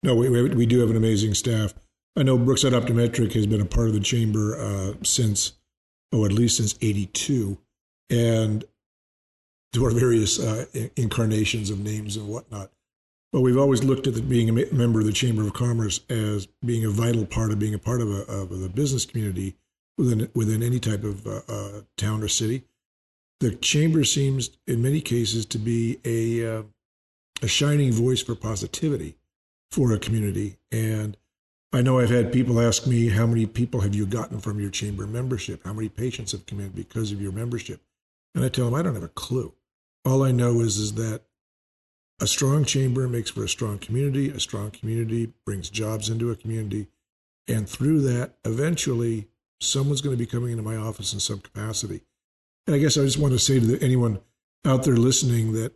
No, 0.02 0.14
we 0.14 0.28
we 0.28 0.66
do 0.66 0.80
have 0.80 0.90
an 0.90 0.96
amazing 0.96 1.34
staff. 1.34 1.74
I 2.16 2.22
know 2.22 2.38
Brookside 2.38 2.72
Optometric 2.72 3.32
has 3.34 3.46
been 3.46 3.60
a 3.60 3.66
part 3.66 3.88
of 3.88 3.94
the 3.94 4.00
chamber 4.00 4.58
uh, 4.58 4.94
since, 5.02 5.52
oh, 6.12 6.24
at 6.24 6.32
least 6.32 6.56
since 6.58 6.74
'82 6.80 7.58
and 8.10 8.64
to 9.72 9.84
our 9.84 9.90
various 9.90 10.38
uh, 10.38 10.64
incarnations 10.96 11.70
of 11.70 11.78
names 11.80 12.16
and 12.16 12.28
whatnot. 12.28 12.70
But 13.32 13.42
we've 13.42 13.58
always 13.58 13.84
looked 13.84 14.06
at 14.06 14.14
the, 14.14 14.22
being 14.22 14.48
a 14.48 14.72
member 14.72 15.00
of 15.00 15.06
the 15.06 15.12
Chamber 15.12 15.42
of 15.42 15.52
Commerce 15.52 16.00
as 16.08 16.46
being 16.64 16.84
a 16.84 16.90
vital 16.90 17.26
part 17.26 17.50
of 17.50 17.58
being 17.58 17.74
a 17.74 17.78
part 17.78 18.00
of, 18.00 18.08
a, 18.08 18.22
of 18.22 18.58
the 18.60 18.68
business 18.68 19.04
community 19.04 19.54
within 19.98 20.30
within 20.34 20.62
any 20.62 20.78
type 20.80 21.04
of 21.04 21.26
uh, 21.26 21.40
uh, 21.48 21.80
town 21.96 22.22
or 22.22 22.28
city. 22.28 22.64
The 23.40 23.50
chamber 23.50 24.04
seems, 24.04 24.50
in 24.66 24.80
many 24.80 25.00
cases, 25.00 25.44
to 25.46 25.58
be 25.58 25.98
a 26.04 26.58
uh, 26.58 26.62
a 27.42 27.48
shining 27.48 27.92
voice 27.92 28.22
for 28.22 28.34
positivity 28.34 29.16
for 29.70 29.92
a 29.92 29.98
community. 29.98 30.56
And 30.72 31.16
I 31.72 31.82
know 31.82 31.98
I've 31.98 32.08
had 32.08 32.32
people 32.32 32.60
ask 32.60 32.86
me, 32.86 33.08
"How 33.08 33.26
many 33.26 33.44
people 33.44 33.80
have 33.80 33.94
you 33.94 34.06
gotten 34.06 34.40
from 34.40 34.60
your 34.60 34.70
chamber 34.70 35.06
membership? 35.06 35.64
How 35.64 35.74
many 35.74 35.90
patients 35.90 36.32
have 36.32 36.46
come 36.46 36.60
in 36.60 36.70
because 36.70 37.12
of 37.12 37.20
your 37.20 37.32
membership?" 37.32 37.82
And 38.36 38.44
I 38.44 38.50
tell 38.50 38.66
them, 38.66 38.74
I 38.74 38.82
don't 38.82 38.94
have 38.94 39.02
a 39.02 39.08
clue. 39.08 39.54
All 40.04 40.22
I 40.22 40.30
know 40.30 40.60
is, 40.60 40.76
is 40.76 40.92
that 40.94 41.22
a 42.20 42.26
strong 42.26 42.66
chamber 42.66 43.08
makes 43.08 43.30
for 43.30 43.42
a 43.42 43.48
strong 43.48 43.78
community. 43.78 44.28
A 44.28 44.38
strong 44.38 44.70
community 44.70 45.32
brings 45.46 45.70
jobs 45.70 46.10
into 46.10 46.30
a 46.30 46.36
community. 46.36 46.88
And 47.48 47.66
through 47.68 48.02
that, 48.02 48.34
eventually, 48.44 49.28
someone's 49.60 50.02
going 50.02 50.14
to 50.14 50.22
be 50.22 50.30
coming 50.30 50.50
into 50.50 50.62
my 50.62 50.76
office 50.76 51.14
in 51.14 51.20
some 51.20 51.38
capacity. 51.38 52.02
And 52.66 52.76
I 52.76 52.78
guess 52.78 52.98
I 52.98 53.04
just 53.04 53.18
want 53.18 53.32
to 53.32 53.38
say 53.38 53.58
to 53.58 53.82
anyone 53.82 54.20
out 54.66 54.84
there 54.84 54.96
listening 54.96 55.52
that 55.54 55.72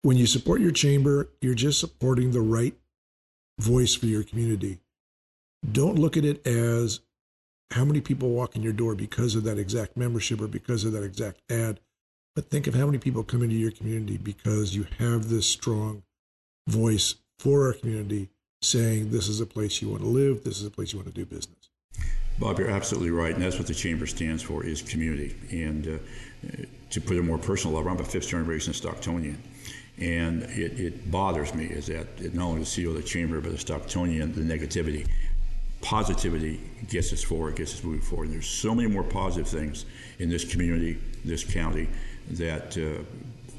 when 0.00 0.16
you 0.16 0.26
support 0.26 0.62
your 0.62 0.70
chamber, 0.70 1.28
you're 1.42 1.54
just 1.54 1.78
supporting 1.78 2.30
the 2.30 2.40
right 2.40 2.74
voice 3.58 3.94
for 3.94 4.06
your 4.06 4.22
community. 4.22 4.78
Don't 5.70 5.98
look 5.98 6.16
at 6.16 6.24
it 6.24 6.46
as 6.46 7.00
how 7.72 7.84
many 7.84 8.00
people 8.00 8.30
walk 8.30 8.56
in 8.56 8.62
your 8.62 8.72
door 8.72 8.94
because 8.94 9.34
of 9.34 9.44
that 9.44 9.58
exact 9.58 9.96
membership 9.96 10.40
or 10.40 10.46
because 10.46 10.84
of 10.84 10.92
that 10.92 11.02
exact 11.02 11.40
ad. 11.50 11.80
But 12.34 12.48
think 12.48 12.66
of 12.66 12.74
how 12.74 12.86
many 12.86 12.98
people 12.98 13.22
come 13.22 13.42
into 13.42 13.56
your 13.56 13.70
community 13.70 14.16
because 14.16 14.74
you 14.74 14.86
have 14.98 15.28
this 15.28 15.46
strong 15.46 16.02
voice 16.68 17.16
for 17.38 17.66
our 17.66 17.72
community 17.72 18.30
saying 18.62 19.10
this 19.10 19.28
is 19.28 19.40
a 19.40 19.46
place 19.46 19.82
you 19.82 19.88
want 19.88 20.02
to 20.02 20.08
live, 20.08 20.44
this 20.44 20.60
is 20.60 20.66
a 20.66 20.70
place 20.70 20.92
you 20.92 20.98
want 20.98 21.08
to 21.08 21.14
do 21.14 21.26
business. 21.26 21.70
Bob, 22.38 22.58
you're 22.58 22.70
absolutely 22.70 23.10
right, 23.10 23.34
and 23.34 23.42
that's 23.42 23.58
what 23.58 23.66
the 23.66 23.74
chamber 23.74 24.06
stands 24.06 24.42
for 24.42 24.64
is 24.64 24.80
community. 24.80 25.36
And 25.50 25.86
uh, 25.86 26.64
to 26.90 27.00
put 27.00 27.16
it 27.16 27.22
more 27.22 27.38
personal 27.38 27.76
level, 27.76 27.92
I'm 27.92 27.98
a 27.98 28.04
fifth 28.04 28.28
generation 28.28 28.72
Stocktonian. 28.72 29.36
And 29.98 30.42
it, 30.44 30.80
it 30.80 31.10
bothers 31.10 31.54
me 31.54 31.66
is 31.66 31.86
that 31.88 32.34
not 32.34 32.46
only 32.46 32.60
the 32.60 32.66
CEO 32.66 32.88
of 32.88 32.94
the 32.94 33.02
chamber, 33.02 33.40
but 33.40 33.52
the 33.52 33.58
Stocktonian, 33.58 34.34
the 34.34 34.40
negativity 34.40 35.06
positivity 35.82 36.60
gets 36.88 37.12
us 37.12 37.22
forward, 37.22 37.56
gets 37.56 37.74
us 37.74 37.84
moving 37.84 38.00
forward. 38.00 38.26
And 38.26 38.34
there's 38.34 38.46
so 38.46 38.74
many 38.74 38.88
more 38.88 39.02
positive 39.02 39.48
things 39.48 39.84
in 40.18 40.30
this 40.30 40.44
community, 40.44 40.98
this 41.24 41.44
county, 41.44 41.88
that 42.30 42.76
uh, 42.78 43.02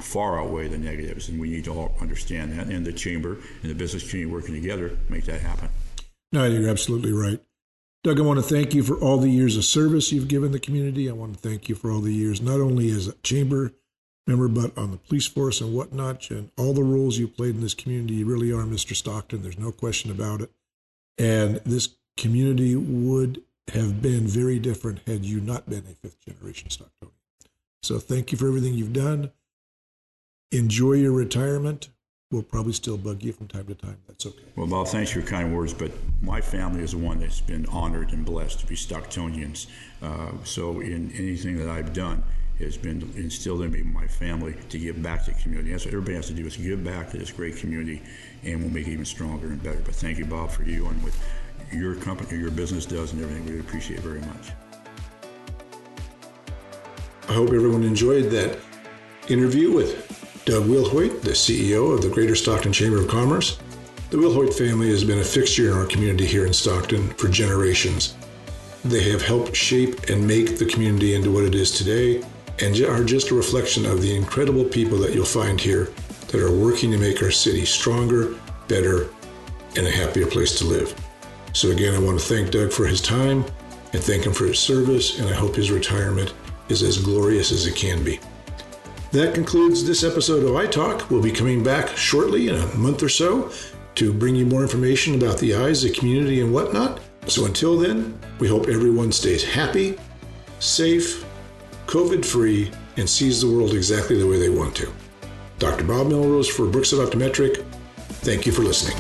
far 0.02 0.40
outweigh 0.42 0.68
the 0.68 0.78
negatives, 0.78 1.30
and 1.30 1.40
we 1.40 1.50
need 1.50 1.66
to 1.66 1.72
all 1.72 1.96
understand 2.02 2.58
that. 2.58 2.68
And 2.68 2.86
the 2.86 2.94
chamber 2.94 3.38
and 3.62 3.70
the 3.70 3.76
business 3.76 4.10
community 4.10 4.34
working 4.34 4.56
together 4.56 4.98
make 5.10 5.26
that 5.26 5.42
happen. 5.42 5.70
No, 6.32 6.46
you're 6.46 6.70
absolutely 6.70 7.12
right. 7.12 7.40
Doug, 8.04 8.20
I 8.20 8.24
want 8.24 8.40
to 8.40 8.44
thank 8.44 8.74
you 8.74 8.84
for 8.84 8.98
all 8.98 9.18
the 9.18 9.30
years 9.30 9.56
of 9.56 9.64
service 9.64 10.12
you've 10.12 10.28
given 10.28 10.52
the 10.52 10.60
community. 10.60 11.10
I 11.10 11.14
want 11.14 11.36
to 11.36 11.40
thank 11.40 11.70
you 11.70 11.76
for 11.76 11.92
all 11.92 12.02
the 12.02 12.14
years, 12.14 12.42
not 12.42 12.60
only 12.60 12.90
as 12.90 13.08
a 13.08 13.14
chamber 13.24 13.72
member, 14.28 14.48
but 14.48 14.78
on 14.78 14.92
the 14.92 14.98
police 14.98 15.28
force 15.28 15.62
and 15.62 15.74
whatnot, 15.74 16.30
and 16.30 16.50
all 16.58 16.74
the 16.74 16.84
roles 16.84 17.18
you 17.18 17.28
played 17.28 17.56
in 17.56 17.62
this 17.62 17.74
community. 17.74 18.16
You 18.16 18.26
really 18.26 18.52
are 18.52 18.64
Mr. 18.64 18.96
Stockton. 18.96 19.42
There's 19.42 19.60
no 19.60 19.72
question 19.72 20.12
about 20.12 20.42
it. 20.42 20.52
And 21.18 21.58
this 21.66 21.96
community 22.18 22.76
would 22.76 23.42
have 23.74 24.02
been 24.02 24.28
very 24.28 24.60
different 24.60 25.00
had 25.08 25.26
you 25.26 25.40
not 25.40 25.70
been 25.70 25.84
a 25.90 25.96
fifth 26.08 26.20
generation 26.26 26.70
Stocktonian. 26.70 27.12
So 27.82 28.00
thank 28.00 28.32
you 28.32 28.38
for 28.38 28.48
everything 28.48 28.74
you've 28.74 28.94
done. 28.94 29.32
Enjoy 30.52 30.94
your 30.94 31.12
retirement. 31.12 31.90
We'll 32.32 32.44
probably 32.44 32.74
still 32.74 32.98
bug 32.98 33.22
you 33.22 33.32
from 33.32 33.48
time 33.48 33.68
to 33.68 33.76
time. 33.76 33.98
That's 34.08 34.26
okay. 34.26 34.44
Well, 34.56 34.68
Bob, 34.68 34.88
thanks 34.88 35.12
for 35.12 35.20
your 35.20 35.28
kind 35.28 35.56
words, 35.56 35.74
but 35.74 35.92
my 36.22 36.42
family 36.42 36.84
is 36.84 36.92
the 36.92 36.98
one 36.98 37.20
that's 37.20 37.42
been 37.42 37.66
honored 37.68 38.12
and 38.12 38.26
blessed 38.26 38.60
to 38.62 38.68
be 38.68 38.76
Stocktonians. 38.76 39.68
Uh, 40.02 40.32
so 40.44 40.80
in 40.80 41.12
anything 41.12 41.58
that 41.58 41.70
I've 41.70 41.94
done, 41.94 42.24
has 42.60 42.78
been 42.78 43.02
instilled 43.16 43.62
in 43.62 43.72
me, 43.72 43.82
my 43.82 44.08
family, 44.08 44.56
to 44.70 44.78
give 44.78 45.02
back 45.02 45.26
to 45.26 45.32
the 45.32 45.42
community. 45.42 45.72
That's 45.72 45.86
what 45.86 45.94
everybody 45.94 46.16
has 46.16 46.28
to 46.28 46.34
do 46.34 46.46
is 46.46 46.56
give 46.56 46.84
back 46.84 47.10
to 47.12 47.18
this 47.18 47.32
great 47.32 47.58
community, 47.58 48.02
and 48.44 48.62
we'll 48.62 48.72
make 48.72 48.88
it 48.88 48.92
even 48.92 49.06
stronger 49.06 49.48
and 49.48 49.62
better. 49.62 49.82
But 49.84 49.96
thank 49.96 50.18
you, 50.18 50.26
Bob, 50.26 50.52
for 50.52 50.64
you 50.64 50.86
and 50.88 51.04
with 51.04 51.20
your 51.72 51.96
company, 51.96 52.40
your 52.40 52.52
business 52.52 52.86
does, 52.86 53.14
and 53.14 53.22
everything. 53.22 53.46
We 53.46 53.60
appreciate 53.60 54.00
very 54.00 54.22
much. 54.22 54.52
I 57.30 57.34
hope 57.34 57.54
everyone 57.54 57.84
enjoyed 57.84 58.26
that 58.32 58.60
interview 59.30 59.72
with 59.72 60.44
Doug 60.46 60.66
Wilhoit, 60.66 61.22
the 61.22 61.32
CEO 61.32 61.94
of 61.94 62.02
the 62.02 62.10
Greater 62.10 62.36
Stockton 62.36 62.74
Chamber 62.74 63.00
of 63.00 63.08
Commerce. 63.08 63.60
The 64.10 64.18
Wilhoit 64.18 64.54
family 64.54 64.90
has 64.90 65.04
been 65.04 65.20
a 65.20 65.24
fixture 65.24 65.72
in 65.72 65.78
our 65.78 65.86
community 65.86 66.26
here 66.26 66.46
in 66.46 66.54
Stockton 66.54 67.10
for 67.12 67.30
generations. 67.30 68.16
They 68.84 69.10
have 69.10 69.22
helped 69.22 69.56
shape 69.56 70.10
and 70.10 70.28
make 70.28 70.58
the 70.58 70.66
community 70.66 71.16
into 71.16 71.32
what 71.32 71.46
it 71.46 71.56
is 71.56 71.72
today 71.72 72.22
and 72.60 72.80
are 72.82 73.04
just 73.04 73.32
a 73.32 73.36
reflection 73.36 73.86
of 73.86 74.02
the 74.02 74.16
incredible 74.16 74.66
people 74.66 74.98
that 75.00 75.14
you'll 75.14 75.26
find 75.26 75.60
here 75.60 75.86
that 76.28 76.42
are 76.42 76.56
working 76.56 76.92
to 76.92 76.98
make 76.98 77.24
our 77.24 77.32
city 77.32 77.66
stronger, 77.66 78.36
better, 78.68 79.10
and 79.76 79.88
a 79.88 79.92
happier 79.92 80.28
place 80.28 80.58
to 80.60 80.66
live. 80.66 80.94
So, 81.54 81.72
again, 81.72 81.96
I 81.96 82.00
want 82.00 82.20
to 82.20 82.26
thank 82.26 82.52
Doug 82.52 82.72
for 82.72 82.86
his 82.86 83.00
time 83.00 83.46
and 83.94 84.04
thank 84.04 84.26
him 84.26 84.34
for 84.34 84.46
his 84.46 84.60
service, 84.60 85.20
and 85.20 85.30
I 85.30 85.34
hope 85.34 85.56
his 85.56 85.72
retirement 85.72 86.34
is 86.70 86.82
as 86.82 86.98
glorious 86.98 87.52
as 87.52 87.68
it 87.68 87.76
can 87.76 88.04
be. 88.04 88.20
That 89.12 89.36
concludes 89.36 89.86
this 89.86 90.04
episode 90.04 90.44
of 90.44 90.50
iTalk. 90.50 91.12
We'll 91.12 91.22
be 91.22 91.32
coming 91.32 91.64
back 91.64 91.96
shortly 91.96 92.48
in 92.48 92.56
a 92.56 92.76
month 92.76 93.04
or 93.04 93.10
so 93.10 93.52
to 93.94 94.12
bring 94.12 94.36
you 94.36 94.48
more 94.48 94.64
information 94.64 95.14
about 95.14 95.38
the 95.38 95.54
eyes, 95.54 95.84
the 95.84 95.92
community, 95.92 96.42
and 96.42 96.52
whatnot. 96.52 97.00
So 97.28 97.46
until 97.46 97.78
then, 97.78 98.20
we 98.40 98.48
hope 98.48 98.68
everyone 98.68 99.12
stays 99.12 99.44
happy, 99.44 100.00
safe, 100.60 101.24
COVID 101.86 102.26
free, 102.26 102.72
and 102.98 103.08
sees 103.08 103.42
the 103.42 103.48
world 103.48 103.74
exactly 103.74 104.18
the 104.18 104.28
way 104.28 104.40
they 104.40 104.50
want 104.50 104.76
to. 104.78 104.92
Dr. 105.60 105.84
Bob 105.84 106.08
Melrose 106.08 106.50
for 106.50 106.66
Brookside 106.66 107.00
Optometric. 107.00 107.64
Thank 108.24 108.48
you 108.48 108.52
for 108.52 108.64
listening. 108.64 108.98